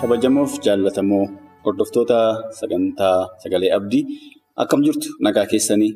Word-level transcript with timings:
Kabajamoof 0.00 0.52
jaallatamoo 0.66 1.24
hordoftoota 1.64 2.18
sagantaa 2.58 3.16
sagalee 3.42 3.70
abdii 3.78 4.02
akkam 4.62 4.80
jirtu 4.86 5.08
nagaa 5.26 5.46
keessanii 5.52 5.92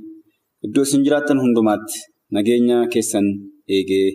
iddoo 0.66 0.84
isin 0.88 1.04
jiraattan 1.06 1.40
hundumaatti 1.44 1.98
nageenya 2.36 2.78
keessan 2.94 3.26
eegee 3.76 4.06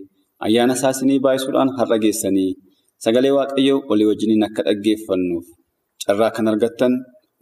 ayyaana 0.48 0.74
isaa 0.80 0.92
isinii 0.96 1.20
baay'isuudhaan 1.26 1.72
har'a 1.78 1.98
geessanii 2.04 2.50
sagalee 3.06 3.34
waaqayyoo 3.38 3.80
walii 3.90 4.08
wajjiniin 4.12 4.44
akka 4.48 4.62
dhaggeeffannuuf 4.68 5.46
carraa 6.06 6.32
kan 6.36 6.48
argattan 6.52 6.94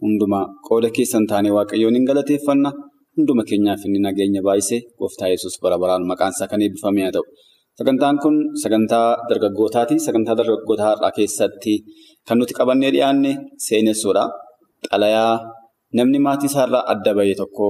hundumaa 0.04 0.44
qooda 0.68 0.90
keessan 0.96 1.24
taanee 1.32 1.52
waaqayyoon 1.58 1.94
hin 1.98 2.06
galateeffanna 2.10 2.70
hunduma 3.16 3.42
keenyaaf 3.50 3.80
inni 3.88 4.00
nageenya 4.06 4.42
baay'isee 4.48 4.80
gooftaa 5.00 5.28
yesus 5.34 5.54
bara 5.62 5.76
baraan 5.82 6.04
maqaan 6.10 6.32
isaa 6.36 6.48
kan 6.52 6.62
eebbifame 6.66 7.00
haa 7.04 7.14
ta'u. 7.16 7.24
Sagantaan 7.78 8.16
kun 8.18 8.34
sagantaa 8.62 9.28
dargaggootaati. 9.30 9.96
Sagantaa 10.06 10.34
dargaggootaa 10.38 10.88
har'aa 10.98 11.12
keessatti 11.16 11.74
kan 12.26 12.36
nuti 12.38 12.52
qabannee 12.58 12.90
dhiyaanne 12.94 13.32
seenessuudha. 13.66 14.24
Xalayaa 14.90 15.34
namni 15.96 16.18
maatii 16.26 16.48
isaarraa 16.50 16.82
adda 16.92 17.10
bahe 17.18 17.34
tokko 17.40 17.66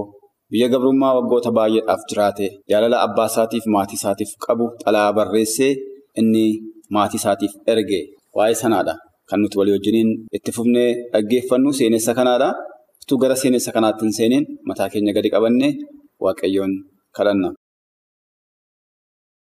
biyya 0.51 0.69
gabrummaa 0.73 1.13
waggoota 1.19 1.51
baay'eedhaaf 1.59 2.03
jiraate 2.11 2.47
jaalala 2.71 2.97
abbaa 3.07 3.29
isaatiif 3.33 3.65
maatii 3.75 3.99
isaatiif 4.01 4.31
qabu 4.45 4.65
xalayaa 4.85 5.13
barreessee 5.19 5.73
inni 6.21 6.45
maatii 6.95 7.21
isaatiif 7.23 7.53
erge 7.73 8.01
waa'ee 8.37 8.57
sanaadha. 8.63 8.95
Kan 9.29 9.39
nuti 9.43 9.57
walii 9.61 9.75
wajjiniin 9.77 10.11
itti 10.37 10.51
fufnee 10.57 10.91
dhaggeeffannu 11.13 11.71
seenessa 11.79 12.13
kanaadha. 12.19 12.49
Utuu 13.03 13.19
gara 13.23 13.37
seenessa 13.43 13.71
kanaatti 13.77 14.03
hin 14.07 14.15
seeneen 14.19 14.45
mataa 14.69 14.89
keenya 14.93 15.13
gadi 15.17 15.29
qabannee 15.35 15.73
waaqayyoon 16.25 16.73
kadhanna. 17.17 17.49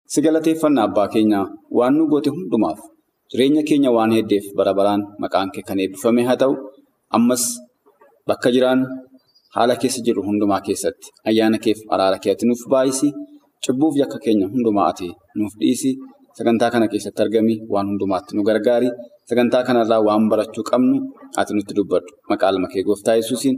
Si 0.07 0.21
galateeffannaa 0.21 0.85
abbaa 0.89 1.07
keenya 1.13 1.39
waan 1.77 1.93
nu 1.97 2.07
goote 2.11 2.29
hundumaaf 2.35 2.79
jireenya 3.31 3.63
keenya 3.69 3.91
waan 3.97 4.11
heddeef 4.17 4.45
bara 4.57 4.73
baraan 4.79 5.01
maqaan 5.23 5.49
kee 5.53 5.63
kan 5.67 5.79
eebbifame 5.83 6.21
haa 6.27 6.37
ta'u 6.41 6.53
ammas 7.17 7.43
bakka 8.27 8.49
jiraan 8.55 8.81
haala 9.55 9.75
keessa 9.81 10.01
jirru 10.05 10.21
hundumaa 10.27 10.61
keessatti 10.67 11.07
ayyaana 11.29 11.57
keef 11.65 11.79
araara 11.93 12.17
kee 12.23 12.31
ati 12.33 12.45
nuuf 12.49 12.63
baay'isi 12.73 13.09
cubbuuf 13.65 13.95
yakka 14.01 14.17
keenya 14.25 14.47
hundumaa 14.53 14.87
ati 14.91 15.07
nuuf 15.37 15.53
dhiisi. 15.61 15.91
Sagantaa 16.37 16.69
kana 16.73 16.87
keessatti 16.91 17.21
argami 17.23 17.55
waan 17.73 17.87
hundumaatti 17.91 18.31
nu 18.35 18.43
gargaari. 18.49 18.89
Sagantaa 19.29 19.63
kanarraa 19.67 19.99
waan 20.07 20.29
barachuu 20.31 20.63
qabnu 20.69 20.95
ati 21.39 21.51
nutti 21.55 21.73
dubbadhu. 21.77 22.11
Maqaa 22.29 22.49
ilma 22.53 22.67
kee 22.73 22.83
gooftaa 22.87 23.15
yesuusiin. 23.19 23.55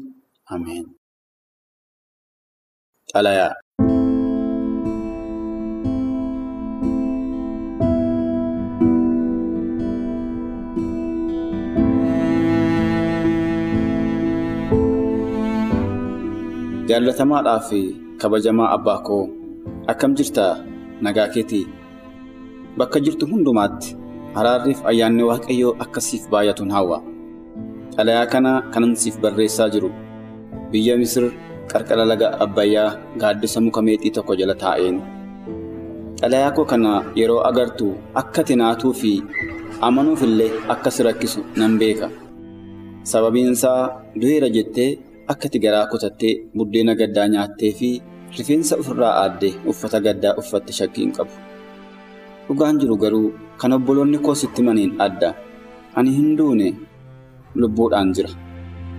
Ameen. 0.53 0.85
Jaallatamaadhaa 16.93 17.59
fi 17.69 17.79
kabajamaa 18.21 18.69
abbaa 18.75 18.99
koo 19.07 19.23
akkam 19.91 20.13
jirtaa 20.17 20.51
nagaa 21.05 21.27
keetii? 21.35 21.65
Bakka 22.77 22.99
jirtu 23.05 23.25
hundumaatti 23.31 23.95
araarriif 24.39 24.79
ayyaanni 24.91 25.23
waaqayyoo 25.29 25.71
akkasiif 25.85 26.27
baay'atuun 26.33 26.71
hawwa 26.75 26.97
xalayaa 27.95 28.27
kana 28.33 28.51
kanan 28.73 28.93
siif 29.03 29.15
barreessaa 29.23 29.67
jiru. 29.75 29.89
Biyya 30.71 30.97
misir 31.01 31.25
qarqara 31.71 32.05
laga 32.11 32.27
abbayyaa 32.45 32.91
gaaddisa 33.23 33.61
muka 33.67 33.81
meexii 33.87 34.11
tokko 34.17 34.33
jala 34.41 34.55
taa'een. 34.65 34.97
Xalayaa 36.21 36.51
koo 36.59 36.65
kana 36.73 36.91
yeroo 37.21 37.39
agartu 37.49 37.87
akka 38.21 38.41
tinaatuu 38.51 38.93
fi 39.01 39.11
amanuuf 39.89 40.21
illee 40.29 40.51
akka 40.75 40.89
si 40.97 41.01
rakkisu 41.09 41.41
nan 41.57 41.79
beeka. 41.81 42.07
Sababiin 43.13 43.51
isaa 43.57 43.81
du'eera 44.21 44.49
jettee. 44.57 44.91
Akka 45.33 45.47
ati 45.49 45.59
garaa 45.63 45.85
kutattee 45.91 46.33
buddeena 46.57 46.93
gaddaa 46.99 47.27
nyaattee 47.33 47.71
fi 47.79 47.89
rifeensa 48.37 48.75
ofirraa 48.81 49.13
aaddee 49.21 49.51
uffata 49.71 49.99
gaddaa 50.07 50.33
uffatte 50.41 50.73
shakkii 50.79 51.03
hin 51.05 51.13
qabu. 51.17 51.33
Dhugaan 52.47 52.79
jiru 52.81 52.97
garuu 53.03 53.27
kan 53.61 53.73
obboloonni 53.77 54.19
koo 54.25 54.35
sitti 54.41 54.61
maniin 54.67 54.93
adda. 55.05 55.29
Ani 55.97 56.11
hin 56.17 56.37
duune 56.37 56.67
lubbuudhaan 57.55 58.13
jira. 58.17 58.29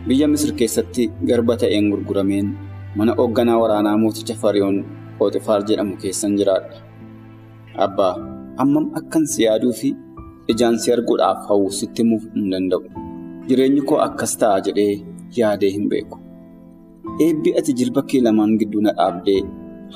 Biyya 0.09 0.28
Misir 0.33 0.53
keessatti 0.61 1.09
garba 1.28 1.56
ta'een 1.62 1.91
gurgurameen 1.93 2.49
mana 2.97 3.12
hoogganaa 3.21 3.61
waraanaa 3.62 3.97
mooticha 4.03 4.34
Fariyoon 4.43 4.78
Pooxifaar 5.19 5.62
jedhamu 5.69 5.97
keessan 6.03 6.37
jiraadha. 6.41 6.77
Abbaa 7.87 8.12
ammam 8.65 8.87
akkan 9.00 9.27
si 9.33 9.43
yaaduu 9.47 9.73
fi 9.81 9.94
ijaan 10.55 10.78
si 10.83 10.93
arguudhaaf 10.97 11.49
hawwu 11.49 11.71
sitti 11.81 12.03
himuuf 12.03 12.25
hin 12.37 12.50
danda'u. 12.53 12.84
Jireenyi 13.49 13.83
koo 13.91 13.99
akkas 14.09 14.39
ta'a 14.44 14.61
jedhee. 14.69 14.94
yaadee 15.37 15.71
hin 15.75 15.89
beeku. 15.91 16.17
Eebbi 17.25 17.51
ati 17.59 17.73
jilba 17.79 18.03
kee 18.09 18.21
lamaan 18.27 18.53
gidduu 18.61 18.81
na 18.85 18.93
dhaabdee 18.99 19.41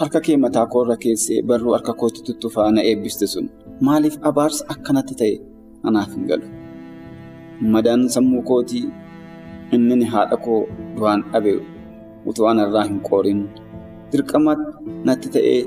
harka 0.00 0.20
kee 0.26 0.36
mataa 0.44 0.66
koorra 0.72 0.96
keessee 1.02 1.42
barruu 1.48 1.72
harka 1.76 1.92
kootti 2.00 2.20
tuttufaa 2.26 2.68
na 2.74 2.80
eebbiste 2.90 3.26
sun 3.32 3.46
maaliif 3.86 4.16
abaarsa 4.28 4.62
akkanatti 4.74 5.14
ta'e 5.20 5.34
anaaf 5.88 6.10
hin 6.16 6.24
galu. 6.30 6.46
Madaan 7.72 8.02
sammuu 8.14 8.42
kootii 8.50 8.84
inni 9.74 10.04
haadha 10.14 10.36
koo 10.46 10.60
du'aan 10.96 11.20
dhabe 11.32 11.52
utuu 12.28 12.46
anarraa 12.52 12.84
hin 12.90 13.00
qoorin 13.08 13.40
dirqama 14.12 14.52
natti 15.06 15.28
ta'ee 15.34 15.60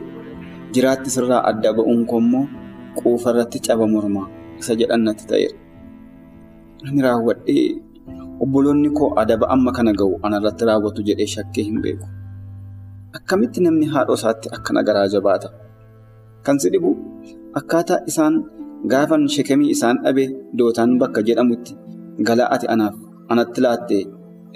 jiraatti 0.73 1.09
sirraa 1.15 1.41
adda 1.51 1.69
ba'uun 1.77 2.01
koo 2.09 2.19
immoo 2.25 2.45
quufa 2.97 3.29
irratti 3.33 3.59
caba 3.67 3.85
mormaa 3.93 4.27
isa 4.59 4.73
jedhan 4.79 5.01
natti 5.07 5.25
ta'eera. 5.31 5.57
Ani 6.87 7.01
raawwadhee. 7.05 7.67
Obboloonni 8.43 8.89
koo 8.97 9.09
adaba 9.21 9.45
amma 9.55 9.71
kana 9.77 9.91
ga'u 9.99 10.13
anarratti 10.27 10.63
raawwatu 10.69 11.01
jedhee 11.09 11.27
shakkee 11.35 11.63
hin 11.67 11.77
beeku. 11.83 12.05
Akkamitti 13.17 13.59
namni 13.65 13.85
haadha 13.93 14.13
isaatti 14.19 14.47
akkana 14.57 14.81
garaa 14.87 15.07
jabaata? 15.13 15.49
Kan 16.45 16.57
si 16.61 16.67
dhibu 16.73 16.91
akkaataa 17.59 17.99
isaan 18.11 18.35
gaafan 18.91 19.23
shekemii 19.35 19.69
isaan 19.75 19.97
dhabe 20.05 20.23
dootaan 20.57 20.91
bakka 21.01 21.21
jedhamutti 21.27 21.73
galaa 22.27 22.49
ati 22.55 22.65
anaaf 22.73 22.95
anatti 23.35 23.59
laattee 23.65 24.01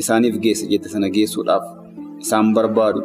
isaaniif 0.04 0.36
geesse 0.46 0.66
jette 0.72 0.90
sana 0.94 1.08
geessuudhaaf 1.18 1.66
isaan 2.24 2.48
barbaadu 2.56 3.02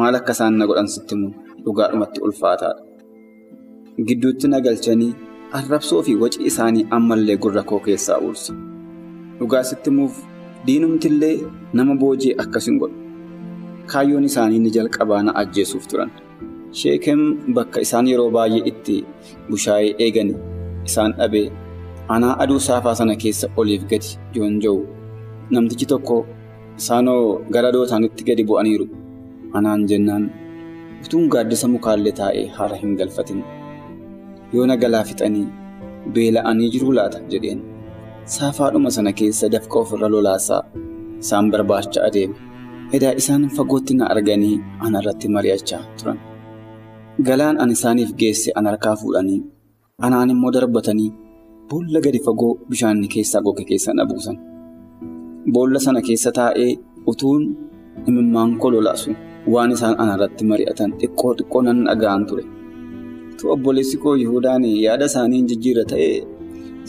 maal 0.00 0.14
akka 0.20 0.32
isaan 0.38 0.54
na 0.60 0.64
godhan 0.70 0.88
sitti 0.94 1.12
himuun 1.14 1.34
dhugaadhumatti 1.64 2.18
ulfaataadha. 2.26 2.80
Gidduutti 4.08 4.46
na 4.52 4.58
galchanii 4.66 5.12
arrabsoo 5.58 6.02
fi 6.06 6.12
waci 6.22 6.38
isaanii 6.50 6.84
ammallee 6.98 7.36
gurra 7.46 7.62
koo 7.70 7.80
keessaa 7.88 8.18
uursa. 8.26 8.52
Dhugaa 9.42 9.62
sitti 9.68 9.90
himuuf 9.90 10.18
diinumtillee 10.66 11.36
nama 11.78 11.94
boojii 12.02 12.34
akkas 12.42 12.66
hin 12.70 12.76
godhu. 12.82 12.96
Kaayyoon 13.92 14.24
isaanii 14.30 14.58
ni 14.64 14.70
jalqabaa 14.76 15.22
na 15.28 15.32
ajjeesuuf 15.40 15.86
turan. 15.92 16.10
Sheekem 16.80 17.22
bakka 17.56 17.80
isaan 17.86 18.06
yeroo 18.10 18.28
baay'ee 18.36 18.62
itti 18.72 18.96
bushaayee 19.48 19.94
eegani 20.06 20.34
isaan 20.90 21.12
dhabee 21.18 21.46
anaa 22.16 22.36
aduu 22.44 22.60
saafaa 22.68 22.94
sana 23.00 23.16
keessa 23.24 23.50
oliif 23.62 23.82
gadi 23.94 24.10
joonja'u. 24.36 24.78
Namtichi 25.56 25.86
tokko 25.94 26.20
isaanoo 26.82 27.24
gara 27.56 27.72
dootaanitti 27.78 28.24
gadi 28.30 28.44
bu'aniiru. 28.52 28.86
Anaan 29.60 29.88
jennaan 29.90 30.30
utuun 31.04 31.26
gaaddisa 31.34 31.68
mukaallee 31.74 32.12
taa'ee 32.22 32.46
haara 32.60 32.76
hin 32.84 32.94
galfatin. 33.02 33.42
Yoo 34.54 34.66
na 34.70 34.76
galaa 34.86 35.04
fixanii 35.10 35.46
beela'anii 36.14 36.70
jiruu 36.76 36.92
laata 37.00 37.20
jedheen. 37.34 37.60
Saafaadhuma 38.24 38.90
sana 38.90 39.12
keessa 39.12 39.48
dafqa 39.48 39.78
ofirra 39.82 40.08
lolaasaa 40.08 40.62
isaan 41.22 41.50
barbaacha 41.50 42.04
adeeme. 42.08 42.34
Edaa 42.96 43.12
isaan 43.20 43.48
fagootti 43.56 43.94
na 43.98 44.06
arganii 44.14 44.60
ana 44.86 45.00
irratti 45.02 45.28
mari'achaa 45.36 45.82
turan. 45.98 46.18
Galaan 47.26 47.60
ani 47.60 47.72
isaaniif 47.78 48.12
geesse 48.20 48.52
an 48.54 48.66
harkaa 48.70 48.94
fuudhanii 49.00 49.40
anaan 50.06 50.30
immoo 50.34 50.52
darbatanii 50.56 51.10
boolla 51.70 52.00
gadi 52.06 52.20
fagoo 52.26 52.54
bishaanni 52.70 53.08
keessaa 53.14 53.42
goge 53.46 53.64
keessa 53.70 53.94
na 53.94 54.06
buusan. 54.06 54.36
Boolla 55.52 55.78
sana 55.86 56.00
keessa 56.08 56.30
taa'ee 56.38 56.70
utuun 57.12 57.42
imimmaan 58.08 58.58
koo 58.58 58.70
lolaasu 58.74 59.10
waan 59.52 59.72
isaan 59.76 59.94
ana 60.02 60.14
irratti 60.16 60.44
mari'atan 60.50 60.90
xiqqoo 61.00 61.32
xiqqoo 61.38 61.62
nan 61.68 61.78
dhaga'an 61.88 62.26
ture. 62.28 62.44
tu 63.38 63.50
obboleessi 63.54 63.96
koo 64.02 64.14
Yihudaan 64.22 64.64
yaada 64.84 65.04
isaanii 65.10 65.38
hin 65.40 65.46
jijjiirra 65.50 65.84
ta'ee 65.92 66.16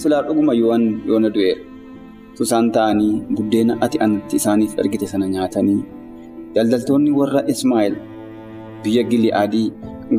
silaa 0.01 0.21
dhuguma 0.27 0.53
yoona 0.53 1.29
du'eera. 1.35 1.61
Tu 2.35 2.43
isaan 2.47 2.71
ta'anii 2.75 3.13
buddeena 3.35 3.73
ati 3.85 3.97
anatti 4.05 4.35
isaaniif 4.41 4.71
ergite 4.81 5.07
sana 5.11 5.25
nyaatanii 5.33 5.81
daldaltoonni 6.55 7.11
warra 7.19 7.41
Ismaa'eel 7.53 7.95
biyya 8.83 9.03
Gili'aadii 9.11 9.67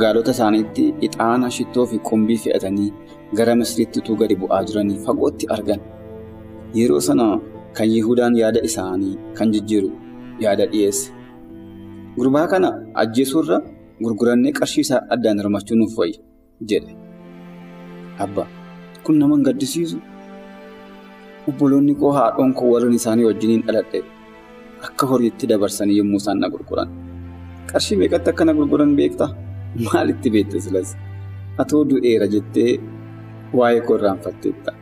gaalota 0.03 0.31
isaaniitti 0.37 0.85
ixaana 1.07 1.51
shittoo 1.57 1.87
fi 1.91 1.99
qumbii 2.09 2.39
fe'atanii 2.45 2.91
gara 3.39 3.55
Misiriitti 3.61 3.99
utuu 4.03 4.17
gadi 4.23 4.37
bu'aa 4.43 4.63
jiranii 4.69 4.99
fagootti 5.07 5.47
argan. 5.57 5.81
Yeroo 6.79 7.01
sana 7.09 7.27
kan 7.77 7.89
Yihudaan 7.95 8.35
yaada 8.43 8.61
isaanii 8.69 9.19
kan 9.37 9.51
jijjiiru 9.55 9.91
yaada 10.47 10.67
dhiyeesse. 10.73 11.11
Gurbaa 12.17 12.47
kana 12.53 12.71
ajjeesuurra 13.03 13.59
gurgurannee 14.03 14.53
qarshii 14.59 14.85
isaa 14.87 15.03
addaan 15.17 15.39
hirmachuu 15.43 15.77
nuuf 15.81 15.99
wayya 15.99 16.21
jedhe. 16.71 16.95
Abba 18.25 18.47
kun 19.07 19.19
nama 19.21 19.35
hin 19.37 19.45
gaddisiisu. 19.49 19.99
Obboloonni 21.49 21.95
koo 22.01 22.13
haadhoon 22.17 22.53
koo 22.59 22.69
warreen 22.73 22.95
isaanii 22.99 23.25
wajjiniin 23.29 23.63
dhaladhe 23.67 24.01
akka 24.89 25.07
horiitti 25.11 25.47
dabarsanii 25.51 25.99
yommuu 26.01 26.21
isaan 26.23 26.39
na 26.45 26.49
gurguran. 26.55 26.89
Qarshii 27.73 27.99
meeqatti 28.03 28.31
akka 28.33 28.45
na 28.45 28.53
gurguran 28.59 28.97
beektaa? 29.01 29.31
Maalitti 29.85 30.31
beekte 30.37 30.61
silas? 30.67 30.97
Atoo 31.59 31.83
du'eera 31.91 32.27
jettee 32.35 32.71
waa'ee 33.59 33.81
koo 33.87 33.97
irraanfatteetta. 33.99 34.73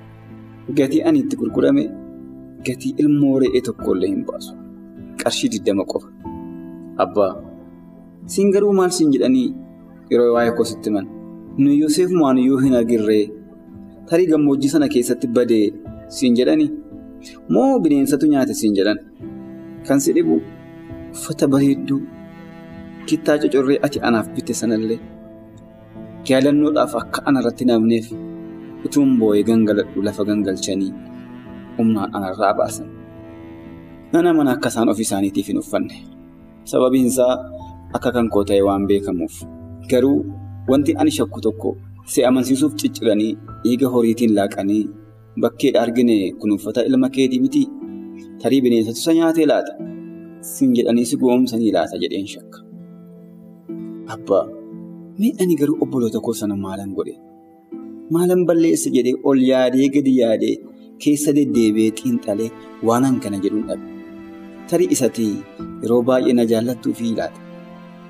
Gatii 0.78 1.02
ani 1.08 1.18
itti 1.24 1.36
gurgurame 1.40 1.84
gatii 2.66 2.94
ilmoo 3.04 3.38
re'ee 3.44 3.60
tokkollee 3.68 4.08
hin 4.14 4.24
baasu. 4.30 4.52
Qarshii 5.22 5.50
diddama 5.56 5.84
qofa. 5.94 6.08
Abbaa 7.04 7.32
siin 8.32 8.50
garuu 8.54 8.72
maal 8.78 8.90
siin 8.96 9.10
jedhanii 9.14 9.48
yeroo 10.10 10.32
waa'ee 10.34 10.52
koo 10.58 10.64
sitti 10.70 10.90
himan 10.90 11.06
nuyi 11.58 11.80
Yoseef 11.82 12.10
maaniyyuu 12.20 12.58
hin 12.64 12.74
agirree 12.80 13.24
tarii 14.08 14.26
gammoojjii 14.32 14.70
sana 14.74 14.88
keessatti 14.94 15.26
badee 15.36 15.66
siin 16.16 16.34
jedhanii 16.38 16.70
moo 17.48 17.78
bineensatu 17.84 18.26
nyaate? 18.32 18.54
siin 18.60 18.74
jedhan. 18.78 18.98
Kan 19.86 20.00
si 20.00 20.12
dhibu 20.16 20.40
uffata 21.12 21.48
bareedduu 21.52 22.00
kittaa 23.06 23.38
cocorree 23.42 23.78
ati 23.86 23.98
anaaf 24.08 24.28
bitte 24.34 24.54
sanallee 24.60 25.00
yaadannoodhaaf 26.28 26.92
akka 27.02 27.20
anarratti 27.28 27.64
namneef 27.70 28.06
utuun 28.86 29.10
boo'ee 29.20 29.42
gangaladhu 29.48 30.02
lafa 30.06 30.24
gangalchanii 30.28 30.92
humnaan 31.78 32.10
anarraa 32.16 32.54
baasan. 32.58 32.88
Nana 34.12 34.32
mana 34.38 34.50
akka 34.56 34.68
isaan 34.72 34.88
ofii 34.92 35.06
isaaniitiif 35.08 35.48
hin 35.50 35.58
uffanne. 35.62 35.96
Sababiin 36.70 37.06
isaa 37.12 37.34
akka 37.96 38.12
kan 38.16 38.28
koo 38.34 38.44
ta'e 38.48 38.62
waan 38.68 38.86
beekamuuf. 38.90 39.34
Garuu 39.90 40.18
wanti 40.70 40.94
ani 41.00 41.10
shakku 41.18 41.40
tokko 41.46 41.76
si 42.10 42.24
amansiisuuf 42.28 42.74
cicciranii 42.82 43.32
dhiiga 43.64 43.88
horiitiin 43.94 44.32
laaqanii 44.38 44.82
bakkeedha 45.42 45.80
argine 45.84 46.16
kun 46.40 46.50
uffata 46.56 46.80
ilma 46.88 47.08
keetii 47.16 47.40
miti 47.44 47.62
tarii 48.42 48.60
bineensatu 48.64 48.98
isa 49.02 49.12
nyaatee 49.18 49.46
laata 49.52 49.72
siin 50.52 50.72
jedhanii 50.78 51.06
si 51.10 51.16
goomsanii 51.22 51.72
laata 51.76 51.96
jedheen 52.02 52.26
shakka. 52.34 52.58
Abbaa 54.14 54.44
mee 55.20 55.32
ani 55.42 55.54
garuu 55.60 55.76
obboloota 55.84 56.20
koo 56.26 56.34
sana 56.40 56.56
maalan 56.64 56.90
godhe 56.98 57.14
maalan 58.16 58.42
balleessa 58.48 58.90
jedhee 58.96 59.14
ol 59.30 59.40
yaadee 59.50 59.88
gadi 59.96 60.12
yaadee 60.20 60.54
keessa 61.04 61.30
deddeebi'ee 61.38 61.92
xiinxalee 62.00 62.50
waanan 62.88 63.16
kana 63.22 63.38
jedhuun 63.44 63.66
dhabe. 63.68 63.84
Tarii 64.70 64.88
isatii 64.96 65.32
yeroo 65.82 66.02
baay'ee 66.08 66.34
na 66.38 66.44
jaallattuu 66.52 66.92
fi 66.98 67.14
laata. 67.18 67.40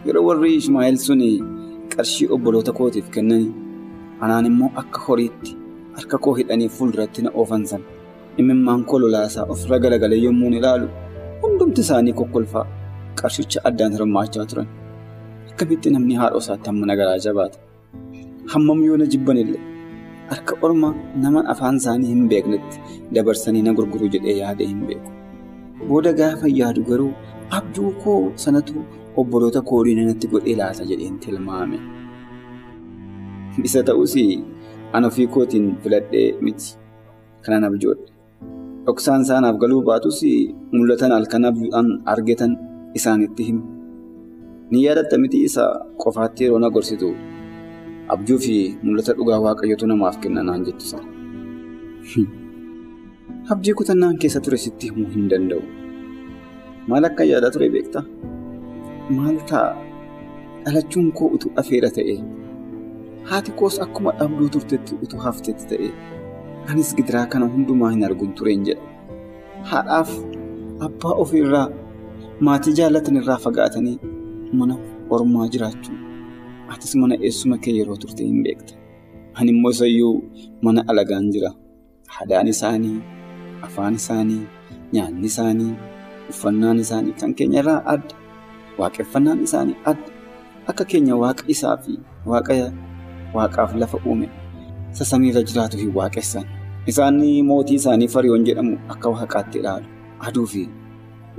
Yeroo 0.07 0.25
warri 0.29 0.51
Ishmaa'eel 0.61 0.97
sun 1.07 1.21
qarshii 1.95 2.29
obboloota 2.35 2.73
kootiif 2.79 3.09
kennan 3.15 3.43
anaan 4.27 4.47
immoo 4.51 4.71
akka 4.83 5.01
horiitti 5.07 5.51
harka 5.97 6.17
koo 6.27 6.35
hidhanii 6.41 6.69
fuulduratti 6.77 7.23
na 7.27 7.31
oofan 7.43 7.65
sana 7.71 7.85
imimmaan 8.45 8.85
koo 8.93 8.99
lolaasaa 9.03 9.45
ofirra 9.55 9.79
galagalee 9.85 10.21
yommuu 10.27 10.51
ilaalu 10.61 10.87
hundumti 11.43 11.81
isaanii 11.87 12.13
kokkolfaa 12.21 12.65
qarshicha 13.21 13.61
addaan 13.71 13.93
hirmaachaa 13.97 14.47
turan. 14.53 14.69
Akkamitti 15.51 15.91
namni 15.95 16.15
haadha 16.21 16.39
isaatti 16.45 16.67
hamma 16.71 16.87
na 16.91 16.95
garaa 17.01 17.19
jabaata. 17.27 17.59
Hammam 18.53 18.79
yoo 18.87 18.97
na 19.01 19.07
jibbanillee 19.15 19.61
harka 20.31 20.55
orma 20.69 20.89
nama 21.25 21.41
afaan 21.55 21.77
isaanii 21.83 22.09
hin 22.13 22.29
beeknetti 22.33 22.77
dabarsanii 23.17 23.63
na 23.67 23.73
gurguru 23.81 24.09
jedhee 24.15 24.37
yaadee 24.43 24.67
hin 24.73 24.81
beeku. 24.91 25.11
Booda 25.89 26.13
gaafa 26.21 26.47
yaadu 26.61 26.83
garuu 26.91 27.13
abjuu 27.59 27.91
koo 28.05 28.21
sanatu 28.45 28.75
obboloota 29.23 29.61
koorii 29.71 29.95
natti 30.11 30.27
godhee 30.35 30.57
laata 30.63 30.85
jedheen 30.93 31.19
tilmaame. 31.27 31.79
Isa 33.61 33.85
ta'us 33.85 34.17
an 34.97 35.05
ofii 35.05 35.27
kootiin 35.29 35.77
filadhee 35.83 36.29
miti 36.41 36.77
kanan 37.45 37.65
abjoodhe. 37.69 38.09
Dhoksaan 38.87 39.23
isaanaaf 39.27 39.57
galuu 39.63 39.83
baatus 39.85 40.21
mul'atan 40.73 41.13
halkan 41.13 41.45
abjuudhaan 41.45 41.89
argatan 42.13 42.57
isaanitti 42.95 43.43
himu. 43.49 43.63
Ni 44.71 44.85
yaadatta 44.87 45.19
miti 45.19 45.45
isa 45.49 45.65
qofaatti 46.03 46.45
yeroo 46.45 46.59
na 46.59 46.71
gorsitu 46.71 47.09
abjuu 48.15 48.39
fi 48.45 48.57
mul'ata 48.83 49.13
dhugaa 49.19 49.41
waaqayyotu 49.47 49.87
namaaf 49.87 50.17
kenna 50.23 50.43
naan 50.49 50.65
jettu 50.67 50.87
sana. 50.93 51.09
Abdii 53.53 53.75
kutannaan 53.81 54.19
keessa 54.23 54.41
ture 54.41 54.57
sitti 54.65 54.89
himuu 54.91 55.11
hin 55.15 55.29
danda'u. 55.31 55.63
Maal 56.89 57.05
akka 57.09 57.25
yaadaa 57.31 57.51
ture 57.55 57.69
beektaa? 57.75 58.05
Maal 59.17 59.39
ta'a? 59.51 59.73
Dhalachuun 60.65 61.13
koo 61.19 61.29
utuu 61.37 61.53
afeera 61.63 61.91
ta'e, 61.97 62.17
haati 63.31 63.51
koos 63.59 63.77
akkuma 63.85 64.13
dhabduu 64.19 64.49
turtetti 64.55 64.95
utuu 65.05 65.21
haftetti 65.27 65.65
ta'e, 65.71 65.89
anis 66.71 66.95
gidiraa 66.97 67.27
kana 67.33 67.47
hundumaa 67.55 67.91
hin 67.95 68.05
arguun 68.09 68.33
tureen 68.39 68.63
jedha. 68.69 68.83
Haadhaaf 69.71 70.11
abbaa 70.87 71.15
ofiirraa 71.25 71.67
maatii 72.49 72.75
jaallatan 72.81 73.17
irraa 73.23 73.39
fagaatanii 73.47 73.99
mana 74.61 74.75
ormaa 75.17 75.49
jiraachuu 75.57 75.97
atis 76.75 76.95
mana 77.03 77.15
eessuma 77.29 77.57
kee 77.67 77.75
yeroo 77.79 77.97
turte 78.05 78.25
hin 78.25 78.43
beekta. 78.47 78.75
Ani 79.35 79.51
immoo 79.55 79.71
isayyuu 79.77 80.15
mana 80.63 80.85
alagaan 80.95 81.31
jira. 81.35 81.51
Haadaan 82.15 82.49
isaanii, 82.49 82.99
afaan 83.67 83.95
isaanii, 84.01 84.43
nyaanni 84.93 85.27
isaanii, 85.27 85.73
uffannaan 86.31 86.79
isaanii 86.85 87.13
kan 87.21 87.35
keenya 87.35 87.61
irraa 87.63 87.83
adda. 87.95 88.15
Waaqeffannaan 88.79 89.41
isaanii 89.47 89.77
adda. 89.93 90.11
Akka 90.73 90.85
keenya 90.85 91.17
waaqa 91.23 91.45
isaa 91.55 91.77
fi 91.87 91.93
waaqa 92.33 92.53
waaqaaf 93.35 93.75
lafa 93.81 93.99
uume 94.07 94.29
isa 94.93 95.05
samiirra 95.05 95.43
jiraatu 95.43 95.77
hin 95.81 95.93
waaqessan. 95.95 96.45
Isaan 96.87 97.17
mootii 97.49 97.77
isaanii 97.81 98.09
fariyoon 98.15 98.45
jedhamu 98.47 98.75
akka 98.93 99.09
waaqaatti 99.15 99.59
ilaalu. 99.63 99.87
Aduu 100.27 100.47
fi 100.47 100.63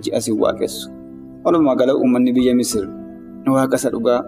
ji'as 0.04 0.26
hin 0.28 0.38
waaqessu. 0.44 0.90
Walumaa 1.46 1.76
gala 1.76 1.94
uummanni 1.96 2.32
biyya 2.34 2.56
Misir 2.56 2.88
waaqa 3.56 3.76
isa 3.76 3.90
dhugaa 3.94 4.22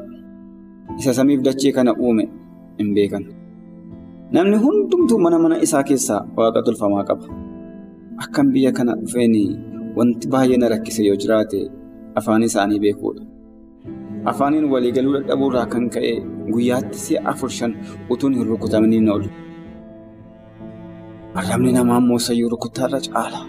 isa 1.00 1.14
samiif 1.14 1.42
dachee 1.42 1.72
kana 1.72 1.94
uume 1.96 2.28
hin 2.78 2.94
beekan. 2.96 3.24
Namni 4.32 4.58
hundumtuu 4.60 5.18
mana 5.20 5.40
mana 5.40 5.56
isaa 5.66 5.84
keessaa 5.84 6.22
waaqa 6.38 6.62
tolfamaa 6.68 7.04
qaba. 7.08 7.26
Akkan 8.24 8.52
biyya 8.54 8.72
kana 8.72 8.94
dhufeen 9.00 9.34
wanti 9.96 10.28
baay'ee 10.28 10.58
na 10.60 10.68
rakkise 10.70 11.02
yoo 11.08 11.16
jiraate 11.16 11.72
afaan 12.16 12.44
isaanii 12.44 12.80
beekuudha. 12.84 13.24
Afaaniin 14.26 14.68
waliigaluu 14.72 15.14
dadhabuurraa 15.22 15.66
kan 15.72 15.90
ka'e 15.90 16.14
guyyaatti 16.54 16.98
si'a 17.06 17.22
afur 17.32 17.50
shan 17.58 17.72
utuun 18.16 18.34
hin 18.38 18.48
rukutamanii 18.54 19.00
hin 19.02 19.10
oolu. 19.16 19.30
Arrabni 21.42 21.72
namaa 21.78 21.98
immoo 22.04 22.20
sayyuu 22.28 22.50
rukuttaarra 22.54 23.00
caala. 23.08 23.40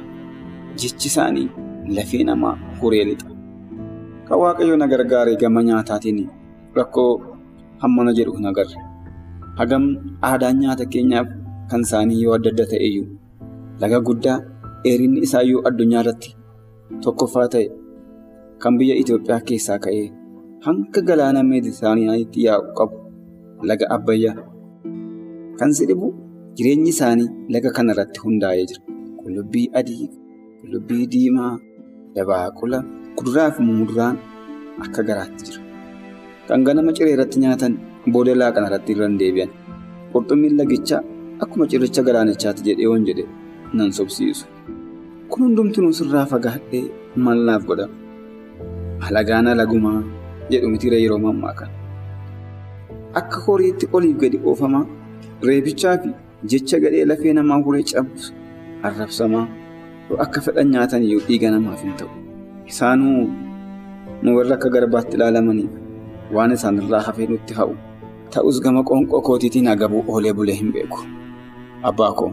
Jechi 0.82 1.08
isaanii 1.12 1.48
lafee 1.98 2.24
namaa 2.30 2.54
huree 2.80 3.04
lixa. 3.10 3.28
Kan 4.28 4.38
waaqayyo 4.42 4.76
na 4.80 4.86
gargaare 4.92 5.36
gama 5.42 5.62
nyaataatiin 5.68 6.18
rakkoo 6.78 7.10
hammana 7.84 8.12
jedhu 8.18 8.32
hin 8.38 8.46
agarre. 8.52 8.78
Hagam 9.58 9.84
aadaan 10.30 10.56
nyaata 10.64 10.84
keenyaaf 10.96 11.28
kan 11.70 11.80
isaanii 11.88 12.22
yoo 12.22 12.34
adda 12.38 12.50
adda 12.54 12.64
ta'eyyuu 12.72 13.06
laga 13.84 13.98
guddaa 14.08 14.38
dheerinni 14.84 15.20
isaayyuu 15.26 15.62
addunyaa 15.70 16.02
irratti 16.04 16.30
tokkoffaa 17.06 17.46
ta'e 17.54 17.66
kan 18.64 18.72
biyya 18.80 18.94
Itoophiyaa 19.02 19.40
keessaa 19.50 19.78
ka'ee 19.86 20.04
hanga 20.66 21.00
galaana 21.08 21.40
meeditiraaniyaanitti 21.50 22.38
yaa'u 22.46 22.64
qabu 22.78 22.96
laga 23.70 23.86
Abbayyaa. 23.96 24.36
Kan 25.58 25.70
si 25.76 25.82
dhibu 25.88 26.06
jireenyi 26.56 26.90
isaanii 26.94 27.28
laga 27.54 27.70
kanarratti 27.76 28.18
hundaa'ee 28.24 28.64
jira. 28.70 28.82
Qullubbii 29.22 29.66
adii, 29.80 30.06
qullubbii 30.60 31.04
diimaa, 31.12 31.52
dabaaqula, 32.16 32.78
kuduraa 33.18 33.50
fi 33.56 33.60
muduraan 33.68 34.16
akka 34.84 35.02
garaatti 35.08 35.42
jira. 35.48 35.60
Kan 36.48 36.64
ganama 36.66 36.92
ciree 36.96 37.14
irratti 37.16 37.38
nyaatan 37.44 37.72
booda 38.12 38.34
laaqana 38.40 38.66
irratti 38.70 38.90
irra 38.96 39.06
hin 39.10 39.18
deebi'an. 39.22 39.50
Qurxummiin 40.12 40.54
lagichaa 40.60 41.02
akkuma 41.44 41.64
cirricha 41.70 42.02
galaanichaatti 42.08 42.62
jedhee 42.68 42.88
waan 42.92 43.04
jedhe 43.08 43.24
nan 43.78 43.90
sobsiisu. 43.98 44.44
Kun 45.30 45.40
hundumtuu 45.46 45.92
sirraa 46.00 46.26
fagaadhee 46.32 46.84
mallaaf 47.24 47.62
godhama. 47.70 47.94
Alagaana 49.08 49.54
lagumaa 49.60 49.98
jedhu 50.50 50.68
mitiira 50.74 50.96
yeroo 51.04 51.18
mammaa 51.26 51.54
kana. 51.58 51.72
akka 53.20 53.38
horiitti 53.46 53.86
oliif 53.96 54.16
gadi 54.22 54.38
oofamaa 54.50 54.84
reebichaa 55.48 55.96
fi 56.02 56.08
jecha 56.52 56.78
gadhee 56.84 57.04
lafee 57.10 57.32
namaa 57.38 57.58
huree 57.66 57.82
cabsu 57.92 58.32
arrabsamaa 58.88 59.46
akka 60.24 60.40
fedhan 60.46 60.68
nyaatan 60.74 61.02
iyyuu 61.06 61.22
dhiiga 61.28 61.50
namaaf 61.54 61.82
hin 61.86 61.94
ta'u. 62.00 62.10
Isaanuu 62.70 63.26
nu 64.22 64.36
warra 64.36 64.54
akka 64.58 64.68
garbaatti 64.74 65.16
ilaalamaniif 65.18 65.72
waan 66.36 66.52
isaan 66.56 66.78
irraa 66.82 67.00
hafee 67.08 67.26
nutti 67.32 67.54
ha'u. 67.58 67.74
Ta'us 68.34 68.60
gama 68.64 68.82
qoonqoo 68.90 69.20
kootiitiin 69.28 69.68
agabuu 69.74 70.04
oolee 70.12 70.32
bulee 70.38 70.56
hin 70.60 70.72
beeku. 70.76 70.98
Abbaa 71.90 72.12
koo 72.20 72.30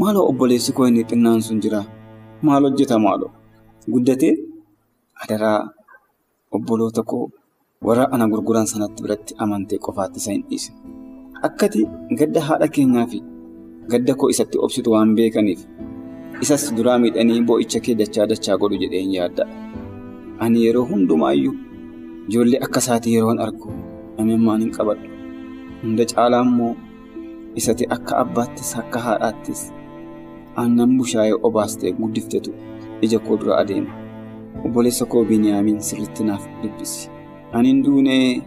maaloo 0.00 0.24
obboleessi 0.30 0.72
koo 0.72 0.86
inni 0.90 1.04
xinnaan 1.10 1.42
sun 1.46 1.60
jira 1.62 1.80
maal 2.48 2.62
hojjeta 2.68 2.98
maaloo 3.04 3.30
guddatee 3.92 4.34
adaraa 5.24 5.58
obboloota 6.56 7.02
koo 7.10 7.30
warra 7.86 8.04
ana 8.14 8.26
gurguran 8.32 8.66
sanatti 8.72 9.02
biratti 9.02 9.34
amantee 9.44 9.78
qofaatti 9.86 10.18
isa 10.22 10.32
hin 10.32 10.42
dhiise. 10.48 10.72
Akkati 11.46 11.80
gadda 12.18 12.40
haadha 12.48 12.68
keenyaa 12.76 13.06
fi 13.12 13.18
gadda 13.90 14.14
koo 14.14 14.28
isatti 14.34 14.58
obsitu 14.64 14.90
waan 14.94 15.14
beekaniif 15.18 15.60
isas 16.42 16.64
duraa 16.76 16.98
miidhanii 17.02 17.42
boo'icha 17.50 17.80
kee 17.84 17.94
dachaa 18.00 18.26
dachaa 18.32 18.56
godhu 18.62 18.76
jedheen 18.82 19.12
yaadda. 19.16 19.44
Ani 20.38 20.64
yeroo 20.66 20.84
hundumaayyuu 20.90 21.54
ijoollee 22.28 22.60
akka 22.66 22.80
isaatii 22.84 23.14
yeroon 23.14 23.38
argu 23.46 23.68
imimmaan 24.18 24.60
hin 24.66 24.70
qabadhu. 24.76 25.06
Hunda 25.82 26.04
caalaa 26.12 26.42
immoo 26.48 26.74
isati 27.62 27.84
akka 27.96 28.16
abbaattis 28.22 28.70
akka 28.82 28.98
haadhaattis 29.06 29.60
aannan 30.62 30.96
bushaayee 30.98 31.36
obaastee 31.48 31.92
guddiftetu 32.00 32.50
ija 33.06 33.18
koo 33.18 33.36
dura 33.40 33.56
adeema. 33.62 33.90
Obboleessa 34.64 35.04
koo 35.12 35.24
Biniyaamiin 35.24 35.80
sirriitti 35.88 36.24
naaf 36.28 36.44
dubbisi. 36.62 37.08
Ani 37.52 37.68
hin 37.72 37.82
duunee 37.84 38.42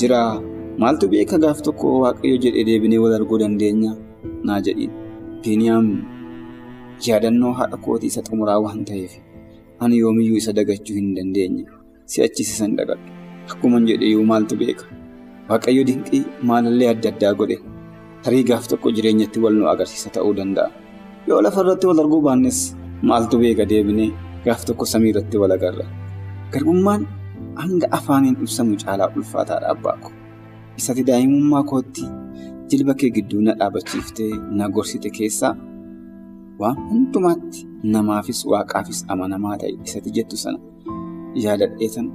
jiraa 0.00 0.40
maaltu 0.82 1.08
beeka 1.14 1.38
gaaf 1.44 1.62
tokko 1.68 1.92
waaqayyo 2.04 2.36
jedhee 2.44 2.64
deebinee 2.68 2.98
wal 3.04 3.14
arguu 3.18 3.38
dandeenya 3.42 3.92
naa 4.50 4.60
jedhiin. 4.68 4.92
Biniyaam 5.44 5.88
yaadannoo 7.06 7.52
haadha 7.60 7.76
kootii 7.86 8.10
isa 8.12 8.22
xumuraa 8.28 8.58
waan 8.66 8.84
ta'eef 8.90 9.12
ani 9.86 9.98
yoomiyyuu 10.02 10.36
isa 10.42 10.52
dagachuu 10.58 10.96
hin 11.00 11.14
dandeenye 11.16 11.64
si'achis 12.04 12.50
isa 12.54 12.64
hin 12.66 12.76
dagadhu. 12.80 13.08
Akkuma 13.52 13.80
jedheyyuu 13.90 14.24
maaltu 14.30 14.56
beeka 14.62 14.84
waaqayyo 15.50 15.84
dinqii 15.90 16.22
maalallee 16.50 16.88
adda 16.94 17.08
addaa 17.14 17.34
godhe 17.42 17.58
tarii 18.24 18.44
gaaf 18.50 18.66
tokko 18.72 18.90
jireenyatti 18.96 19.40
wal 19.44 19.54
nu 19.60 19.68
agarsiisa 19.72 20.10
ta'uu 20.16 20.34
danda'a. 20.40 20.68
Yoo 21.28 21.40
lafarratti 21.46 21.86
wal 21.90 22.00
arguu 22.04 22.20
baannes 22.26 22.58
maaltu 23.12 23.38
beeka 23.44 23.64
deebinee 23.72 24.10
gaaf 24.48 24.64
tokko 24.70 24.84
samii 24.92 25.10
irratti 25.14 25.36
wal 25.44 25.52
agarra. 25.56 25.86
Garbummaan 26.52 27.06
hanga 27.62 27.86
afaaniin 27.98 28.36
ibsamu 28.44 28.76
caalaa 28.82 29.10
ulfaataadha 29.16 29.68
abbaa 29.74 29.96
ko. 30.04 30.08
Isati 30.80 31.02
daa'imummaa 31.08 31.62
kootti 31.72 32.04
jilba 32.70 32.94
kee 33.00 33.10
gidduu 33.16 33.40
na 33.46 33.52
dhaabachiiftee 33.60 34.30
na 34.60 34.68
gorsite 34.76 35.10
keessaa 35.18 35.54
waan 36.60 36.76
hundumaatti 36.90 37.60
namaafis 37.94 38.40
waaqaafis 38.52 39.00
amanamaa 39.14 39.56
ta'e 39.62 39.72
isati 39.86 40.10
jettu 40.16 40.36
sana 40.44 40.58
yaadadheetan 41.44 42.06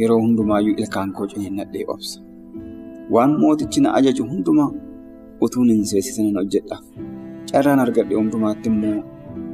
yeroo 0.00 0.18
hundumaayyuu 0.24 0.74
ilkaan 0.82 1.12
koo 1.16 1.26
ciniinnadhee 1.32 1.84
obsa. 1.94 2.20
Waan 3.14 3.32
mootichi 3.40 3.80
na 3.84 3.94
ajaju 4.00 4.24
hundumaa 4.32 4.70
utuun 5.46 5.68
hin 5.74 5.84
seesisan 5.92 6.34
hojjedhaaf. 6.40 6.84
Carraan 7.52 7.80
argadhe 7.84 8.14
hundumaatti 8.20 8.68
immoo 8.72 8.98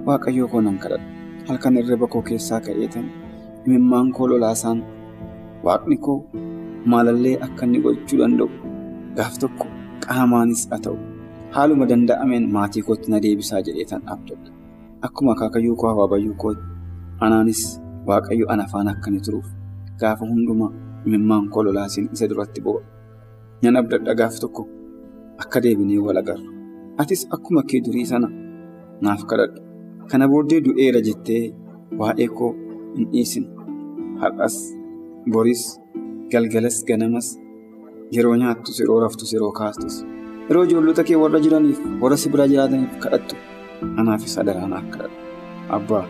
waaqayyoo 0.06 0.48
koo 0.52 0.60
nan 0.66 0.78
kadhadha. 0.82 1.06
Halkan 1.48 1.76
irree 1.80 1.98
koo 2.12 2.22
keessaa 2.28 2.60
ka'eetan 2.66 3.06
imimmaan 3.66 4.08
koo 4.16 4.26
lolaasaan 4.30 4.78
waaqni 5.66 5.96
koo 6.06 6.18
maalallee 6.92 7.36
akka 7.46 7.62
inni 7.66 7.80
gochuu 7.84 8.18
danda'u 8.22 8.48
gaaf 9.16 9.34
tokko 9.42 9.64
qaamaanis 10.06 10.62
haa 10.70 10.80
ta'u 10.86 10.96
haaluma 11.56 11.84
danda'ameen 11.92 12.44
maatii 12.56 12.82
kootti 12.88 13.10
na 13.12 13.18
deebisaa 13.24 13.60
jedheetan 13.68 14.02
abdadha. 14.14 14.50
Akkuma 15.06 15.32
akaakayyuu 15.36 15.76
koo 15.80 15.88
habaabayyuu 15.92 16.34
kootti 16.42 16.64
anaanis 17.26 17.62
waaqayyo 18.08 18.46
ana 18.54 18.64
faana 18.72 18.90
akka 18.96 19.08
inni 19.10 19.20
turuuf 19.28 19.48
gaafa 20.00 20.24
hundumaa 20.32 20.72
imimmaan 21.06 21.48
koo 21.54 21.62
lolaasiin 21.68 22.08
isa 22.18 22.28
duratti 22.32 22.60
boba. 22.66 22.80
Nan 23.62 23.76
abdadha 23.80 24.14
gaaf 24.20 24.34
tokko 24.44 24.62
akka 25.44 25.58
deebinee 25.64 25.98
wal 26.08 26.16
agarru. 26.22 26.48
Atis 27.00 27.22
akkuma 27.36 27.62
kee 27.70 27.80
durii 27.86 28.06
sana 28.12 28.28
naaf 29.06 29.22
kadhadhu. 29.32 29.60
Kana 30.10 30.26
booddee 30.32 30.60
du'eera 30.66 31.00
jettee 31.08 31.42
waa'ee 32.00 32.28
koo 32.38 32.50
hin 32.96 33.06
dhiisin. 33.12 33.44
Har'as, 34.22 34.56
boris, 35.34 35.62
galgalas, 36.32 36.76
ganamas 36.88 37.28
yeroo 38.16 38.36
nyaattus, 38.42 38.80
yeroo 38.80 39.00
raftus, 39.04 39.32
yeroo 39.34 39.52
kaastus. 39.60 39.96
Yeroo 40.48 40.64
ijoollota 40.68 41.04
kee 41.08 41.16
warra 41.22 41.40
jiraniif, 41.44 41.78
warra 42.02 42.16
si 42.22 42.28
bira 42.34 42.46
jiraataniif 42.52 42.94
kadhattu. 43.04 43.36
Anaafis 44.00 44.38
adaraa 44.42 44.68
naaf 44.74 44.86
kadhadhu. 44.94 45.16
Abbaa, 45.76 46.04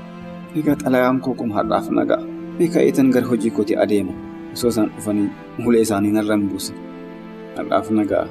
egaa 0.58 0.76
xalayaan 0.82 1.18
koo 1.24 1.34
kun 1.40 1.50
har'aaf 1.56 1.90
nagaa. 2.00 2.22
Beekaa 2.58 2.82
eetan 2.88 3.10
gara 3.14 3.26
hojii 3.30 3.50
kootii 3.56 3.76
adeema. 3.84 4.14
Osoo 4.54 4.70
isaan 4.74 4.90
dhufanii 4.96 5.28
ulee 5.66 5.80
isaanii 5.86 6.12
narra 6.18 6.36
hin 6.38 6.46
buusin. 6.52 6.76
Har'aaf 7.56 7.90
nagaa. 7.98 8.26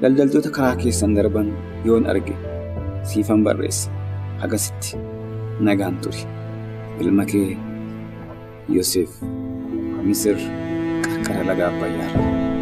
Daldaltoota 0.00 0.50
karaa 0.56 0.76
keessan 0.80 1.14
darban 1.16 1.52
yoon 1.84 2.06
arge 2.14 2.34
siifan 3.12 3.44
barreessa. 3.44 3.90
Hagasitti 4.42 4.96
nagaan 5.60 6.00
turi. 6.02 6.22
Ilma 7.00 7.24
kee 7.26 7.56
Yoseef 8.68 9.10
Misir 10.04 10.38
qarqara 11.04 11.42
laga 11.48 11.68
Abbayyaarra. 11.70 12.53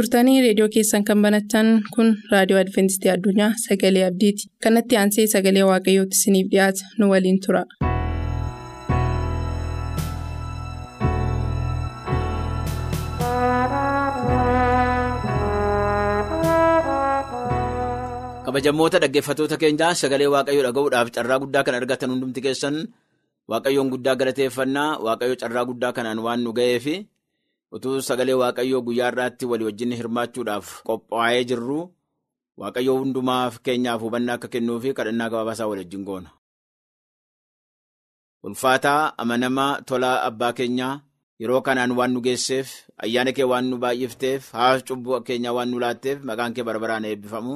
Turtanii 0.00 0.34
reediyoo 0.42 0.68
keessan 0.74 1.04
kan 1.08 1.22
banattan 1.24 1.68
kun 1.96 2.12
raadiyoo 2.34 2.60
adventistii 2.64 3.10
addunyaa 3.14 3.50
sagalee 3.66 4.04
abdiiti 4.10 4.50
kanatti 4.66 5.00
aansee 5.02 5.26
sagalee 5.36 5.66
waaqayyootti 5.72 6.20
isiniif 6.20 6.50
dhiyaata 6.54 6.92
nu 6.98 7.10
waliin 7.14 7.40
tura. 7.46 7.64
kabajamoota 18.44 18.98
dhaggeeffatoota 19.02 19.56
keenyaa 19.62 19.94
sagalee 20.02 20.28
waaqayyoo 20.34 20.64
dhaga'uudhaaf 20.66 21.08
carraa 21.16 21.38
guddaa 21.42 21.62
kan 21.66 21.74
argatan 21.80 22.10
hundumti 22.12 22.40
keessan 22.46 22.76
waaqayyoon 23.52 23.88
guddaa 23.94 24.16
galateeffannaa 24.20 24.90
waaqayyo 25.06 25.36
carraa 25.42 25.64
guddaa 25.70 25.92
kanaan 25.98 26.20
waan 26.26 26.40
nu 26.44 26.52
ga'eef. 26.58 26.86
Utuu 27.74 28.00
sagalee 28.08 28.36
waaqayyoo 28.42 28.82
guyyaa 28.86 29.08
irraatti 29.12 29.44
walii 29.50 29.68
wajjin 29.68 29.92
hirmaachuudhaaf 29.98 30.68
qophaa'ee 30.88 31.44
jirru 31.50 31.78
waaqayyoo 32.62 32.96
hundumaaf 33.02 33.54
keenyaaf 33.66 34.00
hubannaa 34.06 34.36
akka 34.38 34.48
kennuu 34.54 34.78
fi 34.84 34.94
kadhannaa 34.98 35.28
gabaabaasaa 35.32 35.68
wajjin 35.72 36.04
goona. 36.08 36.30
Ulfaataa 38.46 39.12
amanamaa 39.22 39.72
tolaa 39.88 40.18
abbaa 40.28 40.52
keenyaa 40.58 40.94
yeroo 41.40 41.60
kanaan 41.66 41.92
waan 41.98 42.12
nu 42.14 42.20
geesseef 42.26 42.68
ayyaana 43.04 43.32
kee 43.36 43.46
waan 43.52 43.66
nu 43.70 43.76
baay'ifteef 43.82 44.42
haas 44.58 44.80
cubbuu 44.88 45.20
keenyaa 45.28 45.54
waan 45.56 45.70
nu 45.72 45.78
laatteef 45.84 46.18
maqaan 46.28 46.54
kee 46.56 46.64
barbaraan 46.68 47.04
eebbifamu 47.10 47.54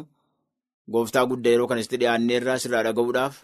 gooftaa 0.93 1.25
guddaa 1.31 1.53
yeroo 1.55 1.69
kanatti 1.71 1.97
dhiyaanneerraa 2.01 2.59
sirraa 2.63 2.83
dhaga'uudhaaf 2.87 3.35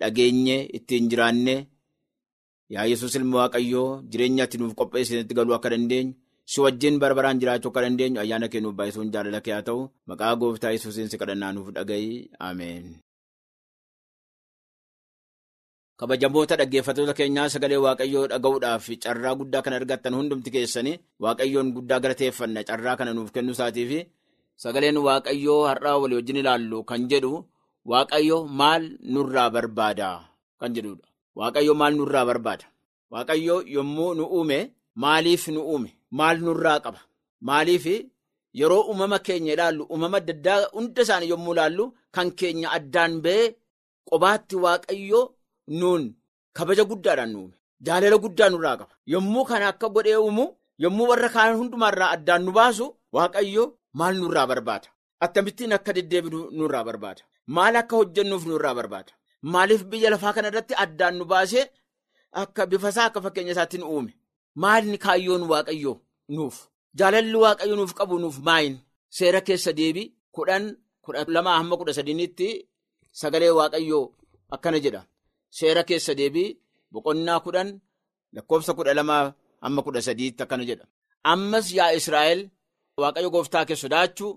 dhageenye 0.00 0.56
ittiin 0.78 1.08
jiraanne. 1.10 1.56
Yaa 2.72 2.88
Yesuus 2.88 3.14
ilma 3.18 3.36
Waaqayyoo 3.44 4.02
jireenya 4.10 4.44
ati 4.48 4.56
nuuf 4.58 4.74
qopheessinitti 4.78 5.34
galuu 5.36 5.54
akka 5.56 5.68
dandeenyu 5.74 6.14
si 6.52 6.60
wajjin 6.64 6.96
barbaraan 7.02 7.40
jiraachuu 7.40 7.70
akka 7.72 7.84
dandeenyu 7.84 8.20
ayyaana 8.22 8.48
kee 8.52 8.60
nuuf 8.64 8.74
baay'isuun 8.78 9.12
jaalala 9.14 9.40
kee 9.44 9.60
ta'u 9.68 9.80
maqaa 10.08 10.32
gooftaa 10.40 10.72
Yesuusiin 10.76 11.08
si 11.12 11.18
kadhannaa 11.20 11.52
nuuf 11.56 11.68
dhaga'i 11.76 12.08
Ameen. 12.48 12.86
Kabajamoota 16.00 16.56
dhaggeeffatoota 16.60 17.14
keenyaa 17.20 17.48
sagalee 17.54 17.78
Waaqayyoo 17.86 18.26
dhaga'uudhaaf 18.32 18.86
carraa 19.04 19.34
guddaa 19.40 19.62
kan 19.62 19.76
argattan 19.78 20.14
hundumti 20.18 20.50
keessanii 20.54 20.96
Waaqayyoon 21.22 21.68
guddaa 21.76 22.00
galateeffanna 22.04 22.64
carraa 22.70 22.96
kana 22.98 23.12
nuuf 23.14 23.30
kennuu 23.34 23.54
isaatii 23.56 24.00
sagaleen 24.64 24.98
Waaqayyoo 25.06 25.62
har'aa 25.70 25.96
walii 26.02 26.18
wajjin 26.20 26.40
ilaallu 26.42 26.82
kan 26.90 27.06
jedhu 27.12 27.32
Waaqayyo 27.92 28.38
maal 28.60 28.82
nurraa 29.14 29.50
barbaada 29.54 30.10
kan 30.60 30.74
jedhudha. 30.74 31.06
Waaqayyo 31.38 31.74
maal 31.80 31.94
nurraa 31.98 32.24
barbaada? 32.28 32.66
Waaqayyo 33.12 33.56
yommuu 33.74 34.14
nu 34.18 34.24
uume 34.36 34.58
maaliif 35.02 35.44
nu 35.54 35.60
uume? 35.70 35.90
Maal 36.18 36.36
nurraa 36.44 36.80
qaba? 36.84 37.00
Maaliif 37.48 37.84
yeroo 38.58 38.82
uumama 38.88 39.18
keenya 39.26 39.52
ilaallu 39.54 39.82
uumama 39.90 40.16
adda 40.20 40.32
addaa 40.36 40.60
hunda 40.74 41.02
isaanii 41.02 41.28
yommuu 41.32 41.52
ilaallu 41.54 41.84
kan 42.14 42.28
keenya 42.38 42.68
addaan 42.76 43.12
ba'ee 43.24 43.54
qobaatti 44.08 44.56
Waaqayyo 44.64 45.20
nuun 45.80 46.02
kabaja 46.56 46.84
guddaadhaan 46.90 47.30
nu 47.32 47.38
uume. 47.42 47.56
Jaalala 47.86 48.16
guddaa 48.24 48.48
nurraa 48.52 48.76
qaba. 48.80 48.94
Yommuu 49.12 49.44
kana 49.48 49.66
akka 49.72 49.88
godhee 49.94 50.16
uumu 50.24 50.44
yommuu 50.82 51.08
warra 51.10 51.28
kaan 51.34 51.56
hundumaarraa 51.60 52.10
addaan 52.16 52.42
nu 52.46 52.52
baasu 52.58 52.86
waaqayyo 53.16 53.64
maal 53.98 54.14
nurraa 54.22 54.46
barbaada? 54.50 54.88
Akkamittiin 55.24 55.72
akka 55.76 55.92
deddeebinu 55.96 56.40
nurraa 56.58 56.84
barbaada? 56.88 57.22
Maal 57.56 57.74
akka 57.80 57.94
hojjennuuf 57.96 58.44
nurraa 58.50 58.74
barbaada? 58.78 59.12
Maaliif 59.52 59.82
biyya 59.90 60.10
lafaa 60.10 60.32
kana 60.36 60.48
irratti 60.50 60.74
addaan 60.84 61.14
nu 61.18 61.24
baasee 61.32 61.64
akka 62.42 62.62
bifasaa 62.70 63.06
akka 63.08 63.20
fakkeenya 63.24 63.52
isaatiin 63.54 63.84
uume? 63.92 64.12
Maalni 64.62 64.98
kaayyoon 65.04 65.42
waaqayyoo 65.52 65.96
nuuf? 66.36 66.56
Jaalalli 66.98 67.36
waaqayyo 67.44 67.74
nuuf 67.76 67.92
qabu 67.98 68.14
nuuf 68.22 68.38
maayin? 68.46 68.74
Seera 69.16 69.40
keessa 69.46 69.72
deebii 69.78 70.06
kudhan 70.34 70.64
kudha 71.04 71.20
lamaa 71.36 71.56
hamma 71.60 71.74
kudha 71.80 71.92
sadiinitti 71.98 72.48
sagalee 73.20 73.52
waaqayyoo 73.58 74.04
akkana 74.54 74.78
jedha. 74.84 75.02
Seera 75.58 75.82
keessa 75.88 76.12
deebii 76.20 76.48
boqonnaa 76.92 77.40
kudhan 77.44 77.68
lakkoofsa 78.34 78.72
kudha 78.78 78.92
lamaa 78.98 79.24
hamma 79.64 79.80
kudha 79.86 80.00
sadiitti 80.08 80.42
akkana 80.44 80.64
jedha. 80.70 80.84
Ammas 81.32 81.66
yaa 81.78 81.92
Israa'el 81.98 82.40
waaqayyo 83.00 83.30
gooftaa 83.34 83.64
kee 83.68 83.76
sodaachuu 83.82 84.32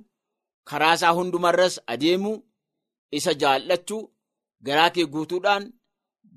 karaa 0.70 0.94
isaa 0.98 1.14
hundumarras 1.18 1.76
adeemuu 1.94 2.38
isa 3.18 3.32
jaallachuu 3.42 4.02
garaa 4.66 4.90
kee 4.96 5.06
guutuudhaan 5.14 5.64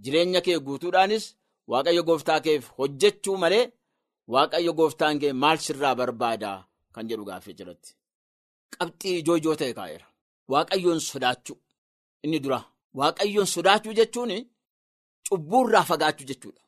jireenya 0.03 0.41
kee 0.47 0.59
guutuudhaanis 0.67 1.25
waaqayyo 1.71 2.03
gooftaa 2.09 2.41
keef 2.47 2.65
hojjechuu 2.79 3.37
malee 3.43 3.65
waaqayyo 4.35 4.73
gooftaan 4.79 5.19
kee 5.23 5.33
maal 5.43 5.59
sirraa 5.67 5.95
barbaadaa 6.01 6.59
kan 6.95 7.09
jedhu 7.09 7.25
gaaffii 7.29 7.55
jalatti. 7.59 7.91
Qabxii 8.75 9.19
ijoo 9.21 9.37
ijoo 9.41 9.57
ta'e 9.61 9.73
kaa'eera. 9.79 10.07
Waaqayyoon 10.53 11.01
sodaachuu 11.11 11.57
inni 12.25 12.39
dura. 12.45 12.61
Waaqayyoon 12.99 13.47
sodaachuu 13.55 13.93
jechuun 13.99 14.33
cubbuurraa 15.29 15.85
fagaachuu 15.91 16.27
jechuudha. 16.31 16.63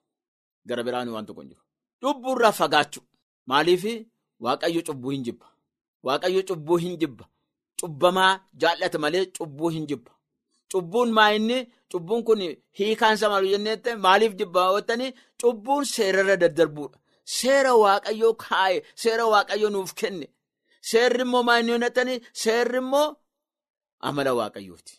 Gara 0.66 0.82
biraan 0.86 1.08
waan 1.14 1.26
tokko 1.26 1.40
hin 1.42 1.50
jiru. 1.50 1.62
Cubbuurraa 2.02 2.52
fagaachuu. 2.60 3.02
Maaliif 3.46 3.84
waaqayyo 4.44 4.82
cubbuu 4.86 5.10
hin 5.14 5.22
jibba. 5.26 5.46
Waaqayyo 6.06 6.42
cubbuu 6.48 6.76
hin 6.84 6.96
jibba. 7.00 7.24
Cubbamaa 7.80 8.40
jaallata 8.60 8.98
malee 8.98 9.24
cubbuu 9.38 9.68
hin 9.74 9.86
jibba. 9.86 10.12
Cubbuun 10.72 11.10
maa 11.16 11.30
inni 11.36 11.58
cubbuun 11.90 12.22
kun 12.26 12.40
hiikaan 12.78 13.14
isaa 13.16 13.30
maal 13.32 13.46
jennee 13.52 13.94
maaliif 14.04 14.32
jibba 14.40 14.60
hawwatanii 14.66 15.10
cubbuun 15.40 15.84
seerarra 15.94 16.36
daddarbuudha. 16.42 16.98
Seera 17.38 17.72
waaqayyoo 17.82 18.34
kaa'e 18.44 18.78
seera 19.02 19.24
waaqayyoo 19.32 19.70
nuuf 19.74 19.92
kenne. 20.00 20.26
Seerri 20.90 21.22
immoo 21.26 21.42
maa 21.48 21.58
inni 21.60 21.72
hojjetanii 21.74 22.18
seerri 22.42 22.78
immoo 22.82 23.08
amala 24.08 24.32
waaqayyooti. 24.40 24.94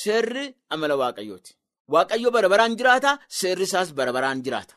Seerri 0.00 0.44
amala 0.74 0.94
waaqayyooti. 1.02 1.52
Waaqayyo 1.94 2.28
bara 2.34 2.48
baraan 2.52 2.76
jiraata 2.78 3.10
seerri 3.38 3.64
isaas 3.68 3.88
bara 3.98 4.12
baraan 4.16 4.42
jiraata. 4.44 4.74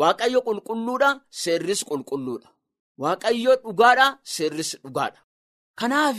Waaqayyo 0.00 0.40
qulqulluudha 0.46 1.10
seerris 1.42 1.80
qulqulluudha. 1.88 2.48
Waaqayyo 3.02 3.52
dhugaadha 3.64 4.06
seerris 4.34 4.70
dhugaadha. 4.84 5.20
Kanaaf 5.80 6.18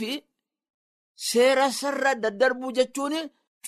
seera 1.28 1.66
sarara 1.80 2.12
daddarbuu 2.22 2.72
jechuun 2.78 3.14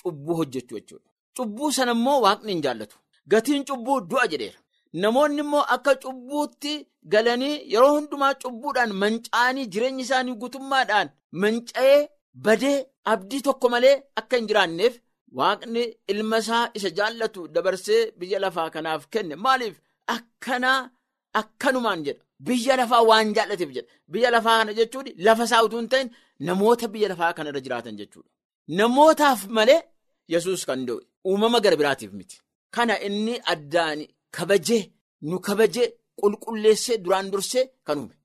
cubbuu 0.03 0.35
hojjechuu 0.39 0.77
jechuudha. 0.79 1.09
Cubbuu 1.37 1.71
sana 1.77 1.91
immoo 1.97 2.21
waaqni 2.25 2.51
hin 2.53 2.61
jaallatu. 2.65 2.97
Gatiin 3.31 3.65
cubbuu 3.69 3.99
du'a 4.09 4.27
jedheera. 4.31 4.59
Namoonni 5.03 5.41
immoo 5.45 5.63
akka 5.75 5.95
cubbuutti 6.03 6.73
galanii 7.13 7.53
yeroo 7.73 7.91
hundumaa 7.97 8.33
cubbuudhaan 8.41 8.93
manca'anii 9.03 9.65
jireenya 9.73 10.03
isaanii 10.05 10.35
guutummaadhaan 10.41 11.09
manca'ee 11.43 11.99
badee 12.47 12.77
abdii 13.13 13.41
tokko 13.47 13.69
malee 13.73 13.93
akka 14.21 14.37
hin 14.41 14.47
jiraanneef 14.49 14.97
waaqni 15.39 15.83
ilma 16.13 16.37
isaa 16.43 16.63
isa 16.79 16.89
jaallatu 16.97 17.47
dabarsee 17.55 18.01
biyya 18.19 18.39
lafaa 18.45 18.69
kanaaf 18.75 19.07
kenne 19.15 19.35
maaliif 19.45 19.79
akkanaa 20.15 20.79
akkanumaan 21.41 22.03
jedha 22.07 22.23
biyya 22.49 22.77
lafaa 22.81 23.01
waan 23.09 23.33
jaallateef 23.37 23.71
jedha 23.77 23.89
biyya 24.15 24.31
lafaa 24.35 24.57
kana 24.59 24.73
jechuun 24.79 25.07
lafa 25.29 25.43
isaa 25.49 25.63
utuu 25.67 25.79
hin 25.81 25.89
ta'in 25.93 26.09
namoota 26.49 26.87
biyya 26.93 27.09
lafaa 27.13 27.33
kanarra 27.37 27.59
jiraatan 27.65 27.97
jechuudha. 28.01 28.29
Namootaaf 28.67 29.47
malee 29.49 29.81
yesus 30.27 30.65
kan 30.65 30.85
da'e 30.87 31.01
uumama 31.29 31.59
gara 31.63 31.75
biraatiif 31.79 32.11
miti. 32.13 32.37
Kana 32.75 32.95
inni 33.07 33.35
addaan. 33.53 33.99
Kabajee 34.37 34.83
nu 35.29 35.39
kabajee 35.47 35.87
qulqulleessee 36.19 36.97
duraan 37.03 37.31
dursee 37.31 37.65
kan 37.87 37.97
uume. 37.99 38.15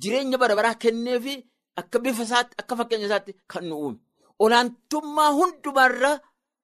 Jireenya 0.00 0.38
bara 0.40 0.54
baraa 0.56 0.74
kennee 0.82 1.18
fi 1.24 1.34
akka 1.80 1.98
bifa 2.04 2.22
isaatti 2.22 2.54
akka 2.60 2.74
fakkeenya 2.78 3.06
isaatti 3.08 3.32
kan 3.52 3.64
nu 3.68 3.74
uume. 3.84 3.98
Olaantummaa 4.44 5.32
hundumaarraa 5.38 6.16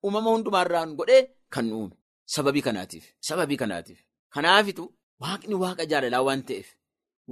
uumama 0.04 0.30
hundumaarraan 0.34 0.90
godhee 0.98 1.22
kan 1.54 1.66
nu 1.68 1.74
uume. 1.80 1.96
Sababii 2.34 2.62
kanaatiif 2.66 3.04
sababii 3.28 3.56
kanaatiif. 3.62 3.98
Kanaafitu 4.34 4.84
waaqni 5.22 5.54
waaqa 5.62 5.84
jaalalaa 5.90 6.22
waan 6.28 6.42
ta'eef 6.48 6.68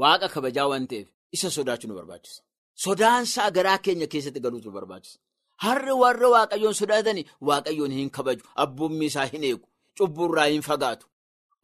waaqa 0.01 0.27
kabajaa 0.35 0.69
waan 0.71 0.87
ta'eef 0.91 1.09
isa 1.35 1.49
sodaachuu 1.57 1.89
nu 1.89 1.95
barbaachisa. 1.99 2.43
Sodaansaa 2.85 3.51
garaa 3.57 3.79
keenya 3.85 4.07
keessatti 4.13 4.41
galuutu 4.45 4.69
nu 4.69 4.75
barbaachisa 4.79 5.19
harri 5.65 5.93
warra 6.03 6.29
waaqayyoon 6.35 6.75
sodaatanii 6.81 7.25
waaqayyoon 7.49 7.93
hin 7.99 8.11
kabaju 8.19 8.45
abboommii 8.67 9.07
isaa 9.13 9.27
hin 9.33 9.45
eegu 9.45 9.67
cubburraa 9.99 10.47
hin 10.53 10.63
fagaatu. 10.69 11.07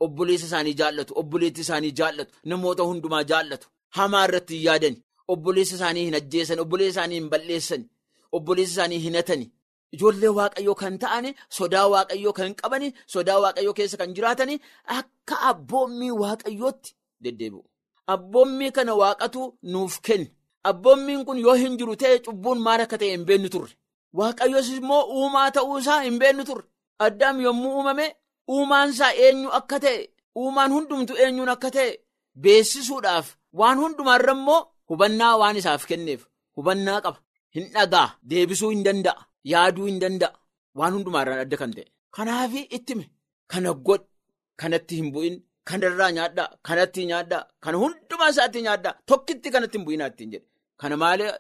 Obboleessa 0.01 0.47
isaanii 0.47 0.75
jaallatu 0.81 1.15
obboleetti 1.23 1.61
isaanii 1.67 1.91
jaallatu 2.01 2.33
namoota 2.53 2.83
hundumaa 2.91 3.23
jaallatu. 3.31 3.69
Hamaa 3.97 4.25
irratti 4.29 4.55
hin 4.59 4.65
yaadani. 4.67 5.03
Obboleessa 5.29 5.75
isaanii 5.75 6.05
hin 6.05 6.15
ajjeesan 6.21 6.61
obboleessa 6.65 7.01
isaanii 7.01 7.19
hin 7.21 7.29
balleessan 7.31 7.85
obboleessa 8.39 8.73
isaanii 8.73 8.99
hin 9.07 9.17
hatani 9.21 9.51
ijoollee 9.99 10.29
waaqayyoo 10.39 10.75
kan 10.83 10.99
ta'ani 11.05 11.35
sodaa 11.59 11.87
waaqayyoo 11.95 12.33
kan 12.39 12.55
qabani 12.63 12.89
sodaa 13.15 13.39
waaqayyoo 13.45 13.75
keessa 13.81 13.97
kan 14.03 14.15
jiraatani 14.19 14.61
akka 14.99 15.41
abboommii 15.51 16.11
waaqayyootti 16.23 16.95
deddeebi'u. 17.25 17.65
Abboommii 18.15 18.71
kana 18.77 18.95
waaqatu 19.03 19.43
nuuf 19.75 20.01
kenna 20.09 20.31
abboommiin 20.71 21.25
kun 21.27 21.39
yoo 21.47 21.55
hin 21.65 21.77
jiru 21.83 21.97
ta'e 22.05 22.19
cubbuun 22.27 22.59
maal 22.67 22.81
akka 22.87 22.99
ta'e 23.03 23.11
hin 23.17 23.25
beennu 23.29 23.49
turre 23.57 23.75
waaqayyoos 24.19 24.69
immoo 24.79 25.03
uumaa 25.17 25.51
ta'uu 25.57 25.79
isaa 25.83 26.01
hin 26.07 26.17
beennu 26.23 26.45
turre 26.49 26.65
addaam 27.07 27.37
yommuu 27.47 27.73
uumame. 27.77 28.07
Uumaan 28.55 28.91
isaa 28.95 29.13
eenyu 29.25 29.49
akka 29.59 29.77
ta'e 29.85 29.99
uumaan 30.43 30.73
hundumtu 30.77 31.13
eenyuun 31.25 31.49
akka 31.55 31.69
ta'e 31.77 31.91
beessisuudhaaf 32.45 33.27
waan 33.61 33.79
hundumaarra 33.83 34.33
immoo 34.39 34.61
hubannaa 34.91 35.35
waan 35.43 35.57
isaaf 35.61 35.83
kenneef 35.91 36.21
hubannaa 36.57 37.01
qaba. 37.05 37.19
Hin 37.55 37.67
dhagaa 37.75 38.09
deebisuu 38.31 38.71
hin 38.75 38.83
danda'a 38.87 39.23
yaaduu 39.53 39.87
hin 39.91 39.99
danda'a 40.05 40.33
waan 40.79 40.93
hundumaarraan 40.97 41.41
adda 41.45 41.57
kan 41.63 41.73
ta'e. 41.77 41.87
Kanaaf 42.17 42.53
ittime 42.77 43.05
kana 43.53 43.71
godh 43.89 44.07
kanatti 44.61 44.95
hin 45.01 45.09
bu'in 45.15 45.37
kanarraa 45.71 46.11
nyaadhaa 46.19 46.49
kanatti 46.69 47.01
nyaadhaa 47.11 47.43
kana 47.65 47.77
hundumaa 47.83 48.31
isaatti 48.35 48.61
nyaadhaa 48.67 48.95
tokkitti 49.13 49.49
kanatti 49.55 49.77
hin 49.79 49.85
bu'inaa 49.87 50.09
ittiin 50.13 50.31
jedhe. 50.35 50.47
Kana 50.81 50.97
malee 51.03 51.33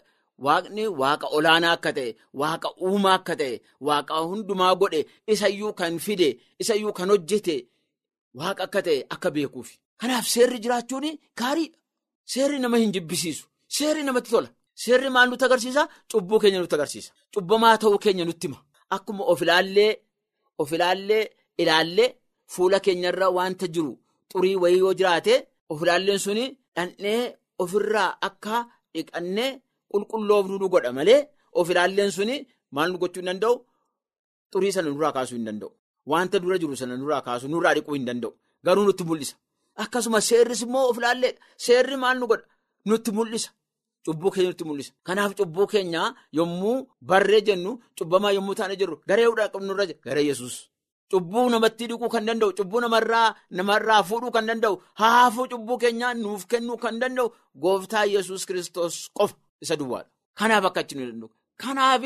Waaqni 0.46 0.84
waaqa 1.00 1.26
olaanaa 1.36 1.72
akka 1.76 1.90
ta'e 1.96 2.10
waaqa 2.40 2.68
uumaa 2.86 3.14
akka 3.18 3.34
ta'e 3.40 3.54
waaqa 3.88 4.14
hundumaa 4.30 4.74
godhe 4.80 5.00
isayyuu 5.32 5.72
kan 5.80 5.94
fide 6.06 6.28
isayyuu 6.62 6.92
kan 6.98 7.08
hojjete 7.12 7.56
waaqa 8.38 8.62
akka 8.66 8.80
ta'e 8.86 8.98
akka 9.14 9.28
beekuufi. 9.34 9.74
Kanaaf 10.00 10.26
seerri 10.34 10.58
jiraachuun 10.64 11.06
gaariidha. 11.40 11.78
Seerri 12.32 12.58
nama 12.62 12.76
hin 12.82 12.92
jibbisiisu. 12.94 13.44
Seerri 13.76 14.02
namatti 14.04 14.30
tola. 14.34 14.48
Seerri 14.82 15.10
maal 15.14 15.28
nutti 15.30 15.44
agarsiisa? 15.44 15.82
Cubbuu 16.10 16.38
keenya 16.42 16.60
nutti 16.60 16.74
agarsiisa. 16.78 17.10
Cubbamaa 17.34 17.76
ta'uu 17.82 17.98
keenya 18.04 18.24
nutti 18.24 18.46
hima. 18.46 18.58
Akkuma 18.94 19.24
of 19.32 19.42
ilaallee 19.42 19.92
of 20.58 20.72
ilaallee 20.72 21.24
ilaallee 21.62 22.08
fuula 22.52 22.78
keenyarra 22.84 23.28
wanta 23.36 23.66
jiru 23.74 23.92
xurii 24.32 24.56
wayii 24.62 24.78
yoo 24.84 24.94
jiraate 24.98 25.34
of 25.70 25.82
ilaalleen 25.82 26.18
suni 26.24 26.44
dhandhee 26.76 27.22
ofirraa 27.62 28.10
akka 28.28 28.56
dhiqannee. 28.94 29.50
Qulqulloofnu 29.92 30.56
nu 30.60 30.68
godha 30.74 30.92
malee 30.98 31.20
of 31.58 31.70
ilaalleen 31.70 32.10
suni 32.16 32.36
maal 32.74 32.88
nu 32.92 32.98
gochuu 33.02 33.20
hin 33.22 33.28
danda'u 33.30 33.54
xurii 34.52 34.72
sana 34.76 34.88
nurraa 34.90 35.12
kaasuu 35.16 35.36
hin 35.38 35.46
danda'u. 35.48 35.70
Wanta 36.10 36.38
dura 36.42 36.58
jiru 36.58 36.76
sana 36.76 36.96
nurraa 36.96 37.22
kaasuu 37.26 37.48
nurraa 37.52 37.74
dhiquu 37.76 37.94
hin 37.94 38.06
danda'u. 38.08 38.32
Garuu 38.64 38.84
nutti 38.86 39.04
mul'isa. 39.08 39.34
Akkasuma 39.82 40.20
seerris 40.20 40.62
immoo 40.66 40.88
of 40.90 40.96
ilaalleedha. 40.98 41.40
Seerri 41.64 41.96
maal 41.96 42.18
nu 42.20 42.26
godha? 42.30 42.46
Nutti 42.88 43.10
mul'isa. 43.12 43.50
Cubbuu 44.04 44.30
keenya 44.34 44.50
nutti 44.50 44.64
mul'isa. 44.68 44.92
Kanaaf 45.06 45.32
cubbuu 45.38 45.66
keenya 45.72 46.02
yommuu 46.38 46.76
barree 47.08 47.40
jennu 47.46 47.72
cubbamaa 47.98 48.32
yommuu 48.36 48.54
taane 48.58 48.76
jirru 48.80 48.96
garee 49.08 49.26
hudhaa 49.30 49.48
qabnurra 49.54 49.86
jira. 49.88 50.00
Garee 50.06 50.26
Yesuus. 50.30 50.56
Cubbuu 51.10 51.48
namatti 51.50 51.86
dhiquu 51.90 52.08
kan 52.08 52.24
danda'u, 52.26 52.52
cubbuu 52.58 52.80
namarraa 53.50 54.02
fuudhuu 54.08 54.30
kan 54.30 54.46
danda'u, 54.46 54.76
haafuu 55.00 55.46
cubbuu 55.52 55.78
keenyaa 55.82 56.14
nuuf 56.14 56.46
kennuu 56.46 56.76
kan 56.76 57.00
danda'u 57.00 57.28
gooftaa 57.62 58.04
Yesuus 58.14 58.46
kiristoos 58.46 58.96
qofa. 59.18 59.34
Isa 59.62 59.76
duwwaadha. 59.80 60.08
Kanaaf 60.38 60.64
akka 60.68 60.80
achi 60.80 60.94
nu 60.96 61.04
danda'u. 61.10 61.30
Kanaaf 61.62 62.02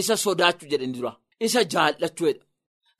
isa 0.00 0.14
sodaachuu 0.24 0.68
jedhan 0.72 0.92
dura. 0.94 1.12
Isa 1.46 1.60
jaallachuudha. 1.72 2.42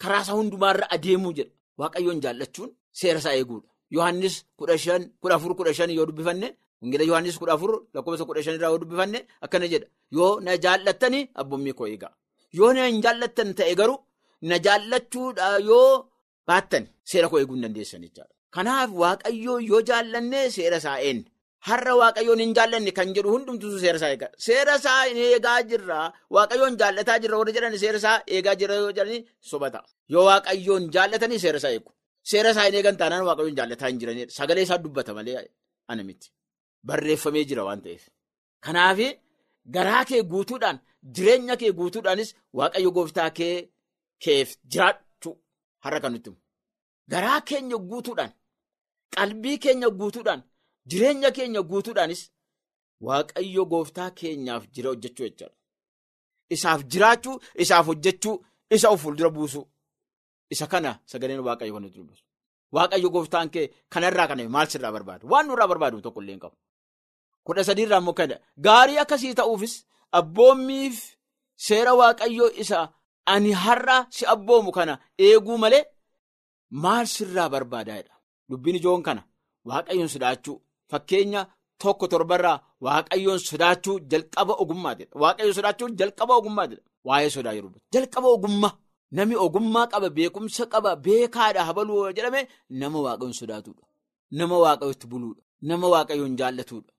Karaa 0.01 0.23
isaa 0.25 0.37
hundumaarra 0.41 0.87
adeemuu 0.95 1.33
jedha. 1.39 1.53
Waaqayyoon 1.81 2.21
jaallachuun 2.25 2.71
seera 2.99 3.19
isaa 3.23 3.35
eeguudha. 3.41 3.69
Yohaannis 3.95 4.37
kudha 4.59 4.77
shan 4.85 5.03
kudha 5.23 5.35
afur 5.39 5.53
kudha 5.59 5.73
shan 5.79 5.91
yoo 5.99 6.07
dubbifanne 6.07 6.49
Ingila 6.85 7.05
Yohaannis 7.11 7.39
kudha 7.41 7.53
afur 7.57 7.71
lakkoofsa 7.95 8.25
kudha 8.29 8.43
shanirraa 8.47 8.71
yoo 8.73 8.79
dubbifanne 8.83 9.19
akkana 9.45 9.67
jedha. 9.73 9.87
Yoo 10.17 10.41
na 10.41 10.57
jaallattanii 10.65 11.25
abboommii 11.41 11.73
koo 11.79 11.87
eegaa. 11.93 12.13
Yoo 12.59 12.73
na 12.73 12.87
hin 12.89 13.01
jaallattan 13.05 13.55
ta'e 13.59 13.75
garuu 13.81 13.99
na 14.49 14.57
jaallachuudha 14.67 15.47
yoo 15.71 16.07
baattan 16.49 16.85
seera 17.11 17.29
koo 17.31 17.39
eeguu 17.41 17.55
hin 17.57 17.63
dandeessan 17.67 18.03
jechaadha. 18.07 18.33
Kanaaf 18.55 18.91
waaqayyoo 19.03 19.59
yoo 19.71 19.81
jaallannee 19.89 20.51
seera 20.57 20.77
isaa 20.83 20.99
eenyu. 21.09 21.25
Har'a 21.69 21.95
waaqayyoon 22.01 22.41
hin 22.45 22.53
jaallanne 22.57 22.93
kan 22.99 23.09
jedhu 23.17 23.31
hundumtuu 23.35 23.79
seera 23.83 23.97
isaa 24.01 24.11
eega. 24.15 24.29
Seera 24.47 24.75
isaa 24.81 25.07
eegaa 25.09 25.61
jirra. 25.71 26.01
Waaqayyoon 26.37 26.77
jaallataa 26.81 27.19
jirra 27.23 27.39
warri 27.41 27.53
jedhan 27.57 27.79
seera 27.83 27.99
isaa 28.03 28.17
eegaa 28.37 28.55
jirra 28.61 28.75
yoo 28.83 28.93
jedhanii 28.99 29.21
sobata. 29.51 29.81
Yoo 30.15 30.25
waaqayyoon 30.31 30.91
jaallatanii 30.97 31.39
seera 31.45 31.59
isaa 31.63 31.73
eegu. 31.77 31.91
Seera 32.31 32.51
isaa 32.55 32.67
hin 32.69 32.75
eegan 32.81 32.97
taanaan 33.01 33.25
waaqayyoon 33.29 33.57
jaallataa 33.61 33.89
hin 33.91 33.99
jiranidha. 34.03 34.33
Sagalee 34.39 34.63
isaa 34.69 34.79
dubbata 34.85 35.15
malee 35.19 35.47
ana 35.89 36.03
miti. 36.09 36.29
Barreeffamee 36.89 37.45
jira 37.51 37.65
waan 37.69 37.81
ta'eef. 37.85 38.03
Kanaaf 38.65 38.99
garaa 39.77 40.05
kee 40.11 40.23
guutuudhaan 40.33 40.79
jireenya 41.17 41.57
kee 41.61 41.73
guutuudhaanis 41.79 42.31
waaqayyo 42.59 42.91
gooftaa 42.97 43.31
kee 43.39 43.55
keef 44.25 44.49
jiraachuu 44.73 45.35
har'a 45.85 46.01
kan 46.05 46.13
nutti 46.15 46.31
himu. 46.31 46.39
Garaa 47.13 47.41
keenya 47.49 47.77
guutuudhaan 47.91 48.33
qalbii 49.17 49.59
keenya 49.65 49.89
guutuudhaan. 50.01 50.43
Jireenya 50.89 51.31
keenya 51.37 51.63
guutuudhaanis 51.63 52.23
waaqayyo 53.07 53.65
gooftaa 53.73 54.11
keenyaaf 54.11 54.65
jira 54.75 54.89
hojjechuu 54.91 55.25
jechuudha. 55.29 55.55
Isaaf 56.55 56.81
jiraachuu, 56.93 57.41
isaaf 57.63 57.87
hojjechuu, 57.87 58.45
isa 58.71 58.89
of 58.91 59.03
fuuldura 59.03 59.31
buusuu. 59.31 59.67
Isa 60.51 60.67
kana 60.67 61.01
sagaleen 61.11 61.41
waaqayyo 61.41 61.73
kan 61.75 61.83
nuti 61.83 61.99
dubbisu. 61.99 62.23
Waaqayyo 62.75 63.09
gooftaan 63.11 63.51
kee 63.51 63.67
kanarraa 63.93 64.29
kana 64.29 64.49
maal 64.49 64.67
sirraa 64.73 64.93
barbaadu? 64.93 65.27
Waan 65.33 65.47
nurraa 65.47 65.69
barbaadu 65.69 66.01
tokko 66.03 66.21
illee 66.23 66.33
hin 66.35 66.41
qabu. 66.45 66.57
Kudha 67.45 67.65
sadiirraa 67.65 67.99
immoo 68.03 68.15
kana 68.15 68.37
gaarii 68.67 68.99
akkasii 68.99 69.35
ta'uufis 69.35 69.75
abboommiif 70.13 70.97
seera 71.67 71.93
waaqayyoo 72.01 72.51
isa 72.63 72.79
ani 73.27 73.53
har'a 73.53 74.07
si 74.11 74.27
abboomu 74.35 74.73
kana 74.73 74.99
eeguu 75.19 75.59
malee 75.59 75.85
maal 76.71 77.07
sirraa 77.07 77.49
barbaadaadha? 77.49 78.15
Dubbiin 78.51 78.77
ijoon 78.77 79.03
kana 79.03 79.23
waaqayyoon 79.65 80.09
sodaachuu. 80.15 80.59
Fakkeenya 80.91 81.41
tokko 81.83 82.07
torbarraa 82.13 82.59
waaqayyoon 82.85 83.39
sodaachuu 83.49 83.99
jalqaba 84.11 84.55
ogummaatidha. 84.63 85.13
Waaqayyoon 85.23 85.55
sodaachuu 85.59 85.89
jalqaba 86.01 86.33
ogummaatidha. 86.41 86.83
Waa'ee 87.09 87.31
sodaa 87.37 87.53
yeroo 87.59 87.73
jalqaba 87.95 88.29
ogummaa 88.37 88.73
namni 89.17 89.37
ogummaa 89.47 89.87
qaba 89.93 90.09
beekumsa 90.17 90.65
qaba 90.73 90.91
beekaadha 91.05 91.63
habaluu 91.69 92.13
jedhame 92.17 92.41
nama 92.81 92.99
waaqayyoon 93.07 93.35
sodaatudha. 93.41 93.83
Nama 94.39 94.57
waaqayyootti 94.65 95.07
buluudha. 95.13 95.43
Nama 95.69 95.87
waaqayyoon 95.95 96.35
jaallatudha. 96.41 96.93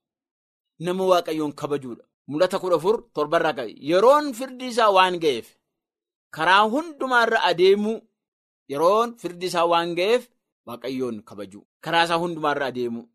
Nama 0.84 1.04
waaqayyoon 1.10 1.52
kabajuudha. 1.60 2.04
Mul'ata 2.30 2.58
kudha 2.62 2.76
afur 2.80 2.96
torbarraa 3.14 3.54
qabe 3.58 3.72
yeroon 3.90 4.26
firdi 4.38 4.66
isaa 4.72 4.90
waan 4.96 5.14
ga'eef 5.22 5.46
karaa 6.36 6.62
hundumaarra 6.72 7.38
adeemuu 7.50 7.98
yeroon 8.72 9.08
firdi 9.20 9.46
isaa 9.50 9.64
waan 9.72 9.94
ga'eef 9.98 10.22
waaqayyoon 10.66 11.16
kabajuu 11.28 11.64
karaa 11.84 12.04
isaa 12.06 12.18
hundumaarra 12.22 12.66
adeemuu. 12.70 13.06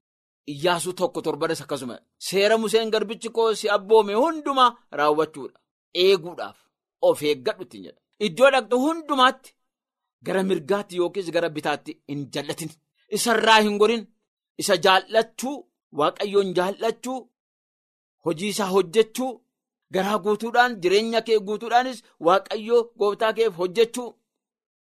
Iyyaasuu 0.52 0.94
tokko 0.94 1.22
torbanis 1.22 1.62
akkasuma 1.62 1.98
seera 2.28 2.58
Museen 2.58 2.90
garbichi 2.92 3.30
koo 3.30 3.54
si 3.56 3.70
abboome 3.70 4.14
hundumaa 4.14 4.76
raawwachuudha. 4.92 5.60
Eeguudhaaf 6.04 6.58
of 7.02 7.22
eeggadhu 7.24 7.64
ittiin 7.64 7.84
jedha. 7.86 8.00
Iddoo 8.26 8.50
dhaqxu 8.54 8.78
hundumaatti 8.86 9.54
gara 10.26 10.44
mirgaatti 10.50 10.98
yookiis 10.98 11.32
gara 11.36 11.50
bitaatti 11.50 11.98
hin 12.10 12.26
jallatin. 12.34 12.72
Isarraa 13.18 13.62
hin 13.62 13.78
gorin. 13.78 14.04
Isa 14.58 14.76
jaallachuu, 14.86 15.56
waaqayyoon 16.00 16.54
jaallachuu, 16.58 17.20
hojii 18.26 18.50
isaa 18.54 18.68
hojjechuu, 18.74 19.32
garaa 19.94 20.20
guutuudhaan 20.26 20.76
jireenya 20.82 21.22
kee 21.22 21.40
guutuudhaanis 21.48 22.04
waaqayyoo 22.28 22.84
gooftaa 23.00 23.34
keef 23.34 23.58
hojjechuu 23.58 24.10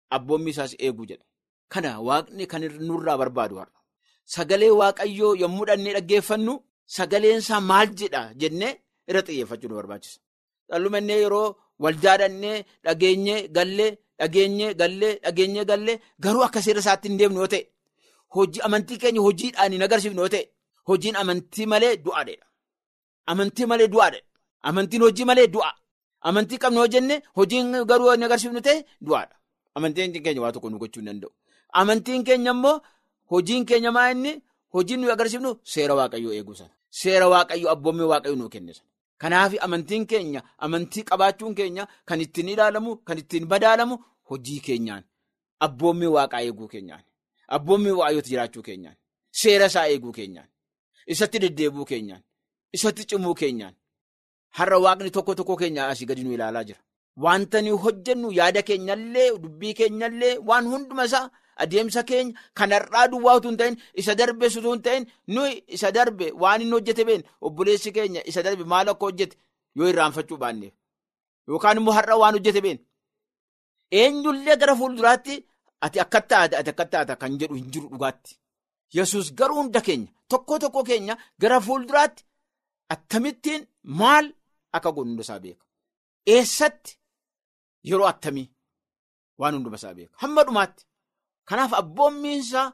abboommi 0.10 0.50
isaas 0.52 0.76
eeguu 0.80 1.06
jedha. 1.06 1.26
Kana 1.72 2.00
waaqni 2.08 2.48
kan 2.48 2.62
nurraa 2.88 3.18
barbaadu 3.18 3.56
har'a. 3.62 3.80
Sagalee 4.26 4.70
waaqayyoo 4.80 5.36
yommuu 5.42 5.66
dhannee 5.70 5.94
dhaggeeffannu 5.98 6.54
sagaleen 6.98 7.38
isaa 7.44 7.60
maal 7.70 7.90
jedha 8.00 8.22
jennee 8.42 8.74
irra 9.10 9.22
xiyyeeffachuu 9.28 9.70
nu 9.70 9.76
barbaachisa. 9.80 10.20
Dhallumannee 10.70 11.20
yeroo 11.24 11.56
waldaa 11.84 12.18
dhannee 12.22 12.58
dhageenyee 12.86 13.48
gallee 13.58 13.92
dhageenyee 14.20 14.74
gallee 14.82 15.14
dhageenyee 15.24 15.66
gallee 15.72 16.00
garuu 16.24 16.44
akka 16.48 16.62
seera 16.66 16.80
isaatti 16.84 17.08
hin 17.10 17.18
deemnu 17.20 17.40
yoo 17.44 17.48
ta'e 17.54 17.64
hojii 18.36 18.62
amantii 18.68 18.98
keenya 19.04 19.22
hojiidhaan 19.28 19.72
hin 19.76 19.84
agarsiifnu 19.88 20.22
yoo 20.24 20.30
ta'e 20.36 20.46
hojiin 20.90 21.16
amantii 21.22 21.66
malee 21.74 21.94
du'aadha. 22.06 22.46
Amantii 23.32 23.66
malee 23.72 23.88
du'aadha. 23.94 24.20
Amantiin 24.70 25.02
hojii 25.06 25.26
malee 25.30 25.48
du'a. 25.54 25.72
Amantii 26.30 26.58
qabnu 26.64 26.80
yoo 26.84 26.88
jenne 26.96 27.22
hojiin 27.38 27.72
garuu 27.92 28.12
hin 28.12 28.24
agarsiifnu 28.28 28.62
ta'e 28.68 28.84
du'aadha. 29.06 29.36
Amantiin 29.76 30.14
keenya 30.24 30.42
waa 30.42 30.52
tokko 30.56 30.70
nu 30.70 30.78
gochuu 30.82 31.02
hin 31.02 31.08
danda'u. 31.12 31.32
Amantiin 31.82 32.24
keenya 32.24 32.52
immoo. 32.58 32.82
Hojiin 33.34 33.66
keenya 33.66 33.92
maa 33.92 34.10
inni 34.14 34.32
hojiin 34.74 35.00
nuyi 35.02 35.12
agarsiifnu 35.14 35.52
seera 35.74 35.94
waaqayyoo 36.00 36.34
eeguu 36.38 36.56
sana. 36.60 36.74
Seera 37.00 37.28
waaqayyoo 37.34 37.72
abboommii 37.76 38.10
waaqayyoo 38.12 38.40
nuu 38.42 38.50
kenne 38.56 38.74
sana. 38.78 38.90
Kanaaf 39.22 39.54
amantiin 39.66 40.06
keenya 40.12 40.42
amantii 40.66 41.04
qabaachuun 41.10 41.56
keenya 41.60 41.88
kan 42.06 42.22
ittiin 42.26 42.50
ilaalamu 42.54 42.96
kan 43.08 43.18
ittiin 43.22 43.46
badaalamu 43.52 43.96
hojii 44.30 44.60
keenyaan 44.68 45.04
abboommii 45.66 46.12
waaqaa 46.16 46.42
eeguu 46.48 46.68
keenyaan 46.74 47.04
abboommii 47.58 47.96
waaqayyooti 48.00 48.30
jiraachuu 48.34 48.64
keenyaan 48.68 48.98
seera 49.42 49.66
isaa 49.72 49.86
eeguu 49.94 50.12
keenyaan 50.18 50.50
isatti 51.16 51.40
deddeebuu 51.44 51.86
keenyaan 51.92 52.24
isatti 52.78 53.06
cimuu 53.10 53.34
keenyaan 53.42 53.76
har'a 54.58 54.78
waaqni 54.86 55.12
tokko 55.18 55.36
tokko 55.40 55.56
keenyaa 55.62 55.88
asii 55.94 56.06
gadi 56.10 56.24
nu 56.24 56.34
ilaalaa 56.34 56.64
jira. 56.64 56.80
Wanta 57.24 57.62
nuyi 57.62 57.78
hojjennu 57.84 58.32
yaada 58.40 58.62
keenyallee 58.70 59.30
dubbii 59.44 59.74
keenyallee 59.80 60.38
waan 60.50 60.68
hunduma 60.74 61.06
isaa. 61.10 61.30
Adeemsa 61.56 62.04
keenya 62.04 62.40
kan 62.54 62.72
har'aa 62.72 63.08
duwwaa 63.12 63.36
utuu 63.38 63.50
hin 63.50 63.58
ta'in 63.58 63.76
isa 63.94 64.16
darbe 64.16 64.46
utuu 64.48 64.74
hin 64.74 64.82
ta'in 64.82 65.06
nuyi 65.28 65.64
isa 65.68 65.92
darbe 65.92 66.32
waan 66.42 66.62
inni 66.62 66.72
hojjete 66.78 67.06
been 67.06 67.24
obboleessi 67.42 67.92
keenya 67.98 68.22
isa 68.32 68.44
darbe 68.44 68.64
maal 68.74 68.90
akka 68.90 69.06
hojjete 69.06 69.38
yoo 69.76 69.88
irraanfachuu 69.92 70.38
baanneef 70.44 70.74
yookaan 71.48 71.78
immoo 71.78 71.94
har'a 71.98 72.18
waan 72.22 72.36
hojjete 72.38 72.62
been 72.68 72.80
eenyullee 74.02 74.56
gara 74.62 74.76
fuulduraatti 74.76 75.36
ati 75.86 76.00
akka 76.06 76.22
taate 76.22 76.56
ati 76.60 76.70
akka 76.74 76.86
taata 76.86 77.16
kan 77.22 77.38
jedhu 77.40 77.56
hin 77.56 77.72
jiru 77.74 77.90
dhugaatti. 77.90 78.40
Yesus 78.98 79.34
garuu 79.40 79.56
hunda 79.58 79.82
keenya 79.82 80.12
tokko 80.30 80.60
tokko 80.60 80.84
keenya 80.84 81.18
gara 81.42 81.60
fuulduraatti 81.62 82.24
attamittiin 82.94 83.68
maal 83.84 84.26
akka 84.72 84.92
godhu 84.92 85.10
hundasaa 85.10 85.40
beeka. 85.40 85.66
Eessatti 86.34 86.98
yeroo 87.90 88.08
attamii 88.08 88.48
waan 89.40 89.56
hundumasaa 89.56 89.94
beeka 89.94 90.14
hamma 90.24 90.44
dhumaatti. 90.48 90.86
Kanaaf 91.50 91.74
abboommiinsaa 91.82 92.68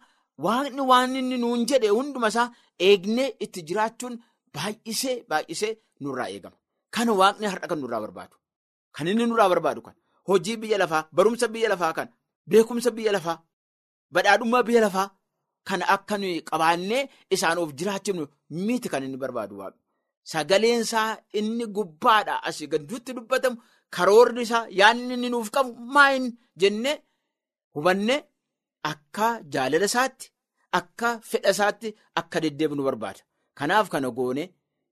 waaqni 0.45 0.82
waan 0.91 1.15
inni 1.19 1.38
nuun 1.43 1.65
jedhe 1.69 1.89
hundumasaa 1.97 2.47
eegnee 2.88 3.29
itti 3.45 3.62
jiraachuun 3.67 4.15
baay'isee 4.55 5.15
baay'isee 5.29 5.73
nurraa 6.03 6.29
eegama. 6.34 6.58
Kana 6.95 7.12
waaqni 7.21 7.45
har'a 7.51 7.67
kan 7.71 7.79
nurraa 7.82 8.01
barbaadu. 8.05 8.36
Kan 8.95 9.08
inni 9.12 9.25
nurraa 9.29 9.49
barbaadu 9.53 9.82
kan 9.88 9.95
hojii 10.27 10.58
biyya 10.62 10.77
lafaa, 10.82 11.03
barumsa 11.15 11.47
biyya 11.53 11.69
lafaa 11.73 11.93
kan 11.97 12.08
beekumsa 12.49 12.91
biyya 12.97 13.12
lafaa, 13.15 13.38
badhaadhummaa 14.13 14.63
biyya 14.67 14.82
lafaa 14.86 15.08
kan 15.67 15.82
akka 15.95 16.15
nuyi 16.21 16.41
qabaannee 16.49 17.03
isaan 17.36 17.58
of 17.63 17.69
jiraachifnu 17.79 18.23
miti 18.65 18.88
kan 18.91 19.03
inni 19.05 19.17
barbaadu 19.23 19.55
waaqni. 19.62 19.82
Sagaleensaa 20.32 21.10
inni 21.39 21.65
gubbaadhaa 21.75 22.43
asii 22.47 22.67
gadduutti 22.73 23.13
dubbatamu 23.17 23.58
karoorri 23.95 24.41
isaa 24.47 24.65
yaadni 24.79 25.13
inni 25.15 25.29
nuuf 25.34 25.49
qabu 25.55 25.71
maayin 25.95 26.25
jennee 26.62 26.97
hubannee. 27.75 28.19
Akka 28.84 29.42
jaalala 29.54 29.86
isaatti 29.86 30.32
akka 30.80 31.20
fedha 31.30 31.50
isaatti 31.56 31.96
akka 32.15 32.39
deddeebinu 32.44 32.84
barbaada. 32.84 33.22
Kanaaf 33.58 33.89
kana 33.89 34.12
goone 34.12 34.44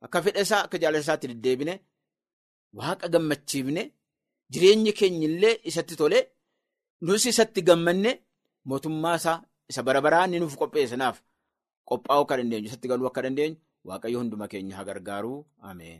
akka 0.01 0.21
fedha 0.25 0.41
isaa 0.41 0.63
akka 0.65 0.77
jaalala 0.81 1.03
isaatti 1.05 1.27
deddeebine 1.31 1.73
waaqa 2.77 3.07
gammachiifne 3.13 3.83
jireenyi 4.51 4.91
keenya 4.93 5.27
illee 5.29 5.55
isatti 5.69 5.95
tole 5.95 6.19
nus 7.01 7.25
isatti 7.31 7.61
gammanne 7.67 8.11
mootummaa 8.65 9.15
isaa 9.15 9.37
isa 9.69 9.83
bara 9.83 10.01
baraan 10.01 10.31
nuuf 10.39 10.55
qopheessanaaf 10.59 11.17
qophaa'uu 11.89 12.23
akka 12.25 12.37
dandeenyu 12.39 12.67
isatti 12.69 12.87
galuu 12.91 13.07
akka 13.09 13.21
dandeenyu 13.25 13.57
waaqayyo 13.87 14.19
hunduma 14.19 14.47
keenya 14.51 14.75
haa 14.77 14.83
gargaaru 14.89 15.33
ameen. 15.69 15.99